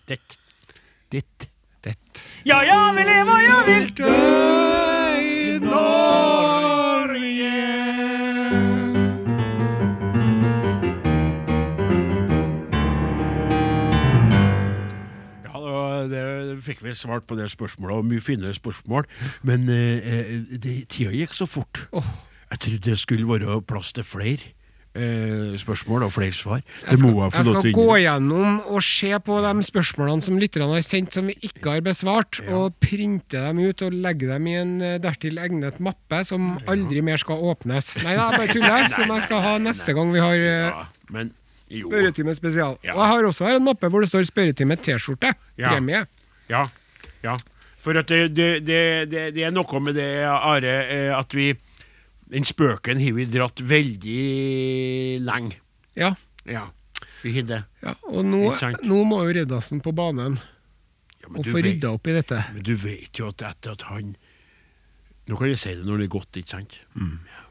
[0.07, 0.19] Det.
[1.11, 1.23] Det.
[1.81, 1.97] Det.
[2.45, 4.13] Ja, jeg vil leve, og jeg vil dø
[5.21, 6.40] i Ja,
[16.61, 19.07] fikk vi svart på det spørsmålet, og mye finere spørsmål.
[19.47, 21.85] Men eh, eh, det, tida gikk så fort.
[22.51, 24.51] Jeg trodde det skulle være plass til flere.
[24.95, 26.61] eh, spørsmål og flere svar.
[26.89, 30.85] Jeg skal, jeg jeg skal gå gjennom og se på de spørsmålene som lytterne har
[30.85, 34.73] sendt som vi ikke har besvart, og printe dem ut og legge dem i en
[34.81, 37.93] eh, dertil egnet mappe som aldri mer skal åpnes.
[38.03, 40.81] Nei da, jeg bare tuller, som jeg skal ha neste gang vi har eh,
[41.71, 42.75] Ja, spørretime spesial.
[42.83, 42.97] Ja.
[42.97, 45.31] Og jeg har også her en mappe hvor det står spørretime T-skjorte.
[45.55, 45.71] Ja.
[45.71, 46.03] Premie.
[46.51, 46.65] Ja.
[47.25, 47.37] ja.
[47.81, 51.49] For at det, det, det, det, er noe med det, Are, eh, at vi
[52.31, 54.21] Den spøken har vi dratt veldig
[55.25, 55.57] lenge.
[55.99, 56.13] Ja.
[56.47, 56.69] Ja,
[57.21, 57.63] vi har det.
[57.83, 57.93] ja.
[58.07, 58.45] Og nå,
[58.87, 60.39] nå må jo Riddarsen på banen
[61.21, 62.39] Ja, og få rydda opp i dette.
[62.55, 64.15] Men du vet jo at etter at han
[65.29, 66.79] Nå kan jeg si det når det er godt, ikke sant?
[66.97, 67.19] Mm.
[67.29, 67.43] Ja.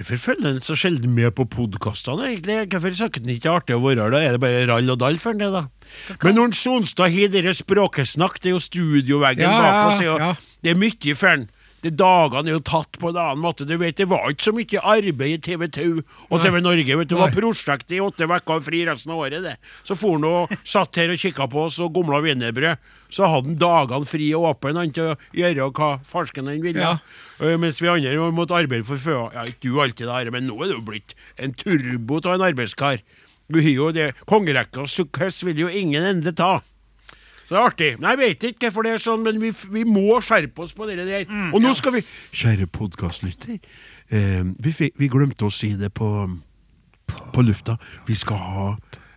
[0.00, 2.54] Hvorfor følger han så sjelden med på podkastene, egentlig?
[2.72, 4.14] Hvorfor syns han ikke det er artig å være her?
[4.14, 6.14] Da er det bare rall og dall for han, det, da.
[6.22, 10.30] Men når Sonstad har dere språkesnakk, det er jo studioveggen Ja, bak oss, ja, ja.
[10.64, 11.44] det er mye for han.
[11.82, 13.64] De dagene er jo tatt på en annen måte.
[13.66, 16.96] Du vet, Det var ikke så mye arbeid i TV 2 og TV Norge.
[16.98, 19.42] vet du, Det var prosjekt i åtte uker og fri resten av året.
[19.42, 19.56] det.
[19.82, 22.76] Så for han og satt her og kikka på oss og gomla wienerbrød.
[23.10, 26.80] Så hadde han dagene fri og åpne han til å gjøre hva farsken han ville.
[26.80, 26.98] Ja.
[27.40, 29.32] Eh, Mens vi andre måtte arbeide for føa.
[29.34, 33.00] Ja, ikke du alltid, der, men nå er du blitt en turbo av en arbeidskar.
[33.50, 34.12] Du har jo det.
[34.30, 36.60] Kongerekkas sukkes vil jo ingen ende ta.
[37.50, 37.86] Så det er artig.
[37.98, 40.86] Nei, Jeg vet ikke hvorfor det er sånn, men vi, vi må skjerpe oss på
[40.86, 41.24] det der.
[41.26, 43.56] Mm, og nå skal vi Kjære podkastlytter,
[44.14, 46.06] eh, vi, vi glemte å si det på,
[47.34, 47.74] på lufta.
[48.06, 48.68] Vi skal ha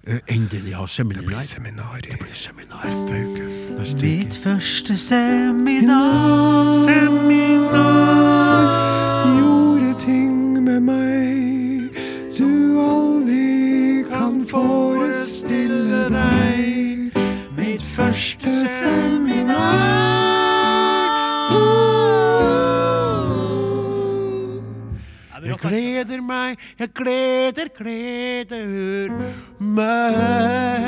[0.07, 1.21] eh, endelig ha seminar.
[1.21, 3.45] Det blir Seminar Det blir seminar neste uke.
[3.77, 4.17] neste uke.
[4.25, 6.73] Mitt første seminar.
[6.89, 8.65] Seminar.
[9.38, 12.01] Gjorde ting med meg
[12.34, 12.49] du
[12.81, 16.82] aldri kan forestille deg.
[17.96, 20.14] Første seminar.
[25.44, 29.12] Jeg gleder meg, jeg gleder, gleder
[29.60, 30.84] meg.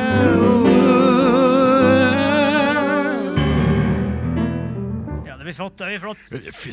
[5.25, 5.77] Ja, det blir flott.
[5.77, 6.17] Det blir flott.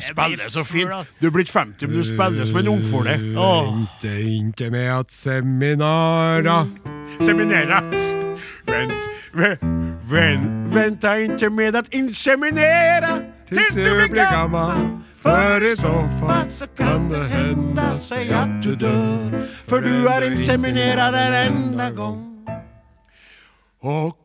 [0.01, 0.89] Spiller så fint.
[1.21, 3.17] Du er blitt 50, men du spiller som en ungfole.
[3.21, 6.63] Vente inte med at seminara
[7.21, 7.83] Seminera.
[8.65, 9.61] Vent, vent,
[10.13, 14.99] vent, vänta inte med att inseminera tills du blir gammal.
[15.19, 19.47] For i så fall kan det hända sig att du dör.
[19.67, 22.47] För du är inseminerad en enda gång.
[23.81, 24.19] Och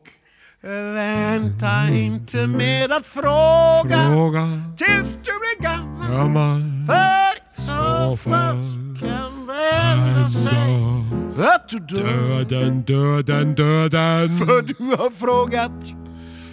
[0.93, 6.11] vänta inte med att fråga Fråga tills du blir gammal.
[6.11, 14.37] gammal För i så Så fall kan det hända sig hända døden, du döden, döden
[14.37, 15.93] För du har frågat.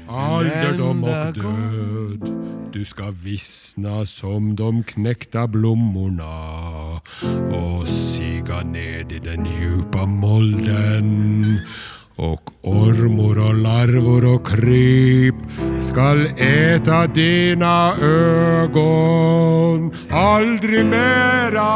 [0.08, 2.32] Alderdom og død.
[2.72, 7.00] Du skal visna som de knekta blommorna
[7.56, 11.58] og siga ned i den djupa molden.
[12.18, 15.42] Og ormor og larvor og kryp
[15.78, 21.72] skal eta dina ögon aldri mera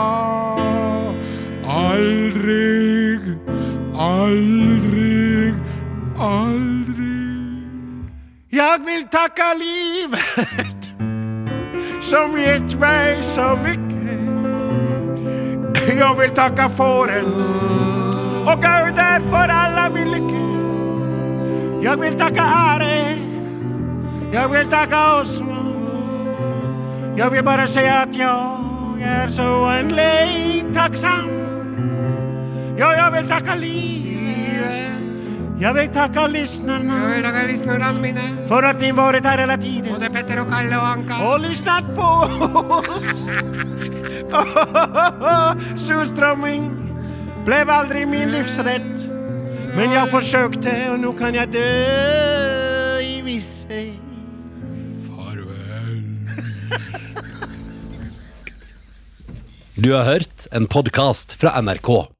[1.70, 3.20] aldrig
[3.94, 5.54] aldrig
[6.18, 7.60] aldrig
[8.48, 10.90] Jag vill tacka livet
[12.00, 13.90] som gett mig så mycket.
[15.98, 17.24] Jag vill tacka fåren
[18.46, 20.40] och Guden för alla min lycka.
[21.82, 23.16] Jag vill tacka Are,
[24.32, 25.56] jag vill tacka Osmo.
[27.16, 28.60] Jag vill bara säga att jag
[29.02, 31.49] är så oändligt tacksam.
[32.80, 34.90] Ja, jag vill tacka livet.
[35.60, 37.08] Jag vill tacka lyssnarna.
[37.08, 40.50] Jag vill tacka lyssnarna mina, För att ni varit här hela tiden både Petter och
[40.50, 41.28] Kalle och Anka.
[41.28, 43.28] och lyssnat på oss.
[45.86, 46.72] Surströmming
[47.44, 49.10] blev aldrig min livsrätt.
[49.76, 53.94] Men jag försökte och nu kan jag dö i visshet.
[55.08, 56.02] Farvel.
[59.74, 62.19] Du har hørt en podkast fra NRK.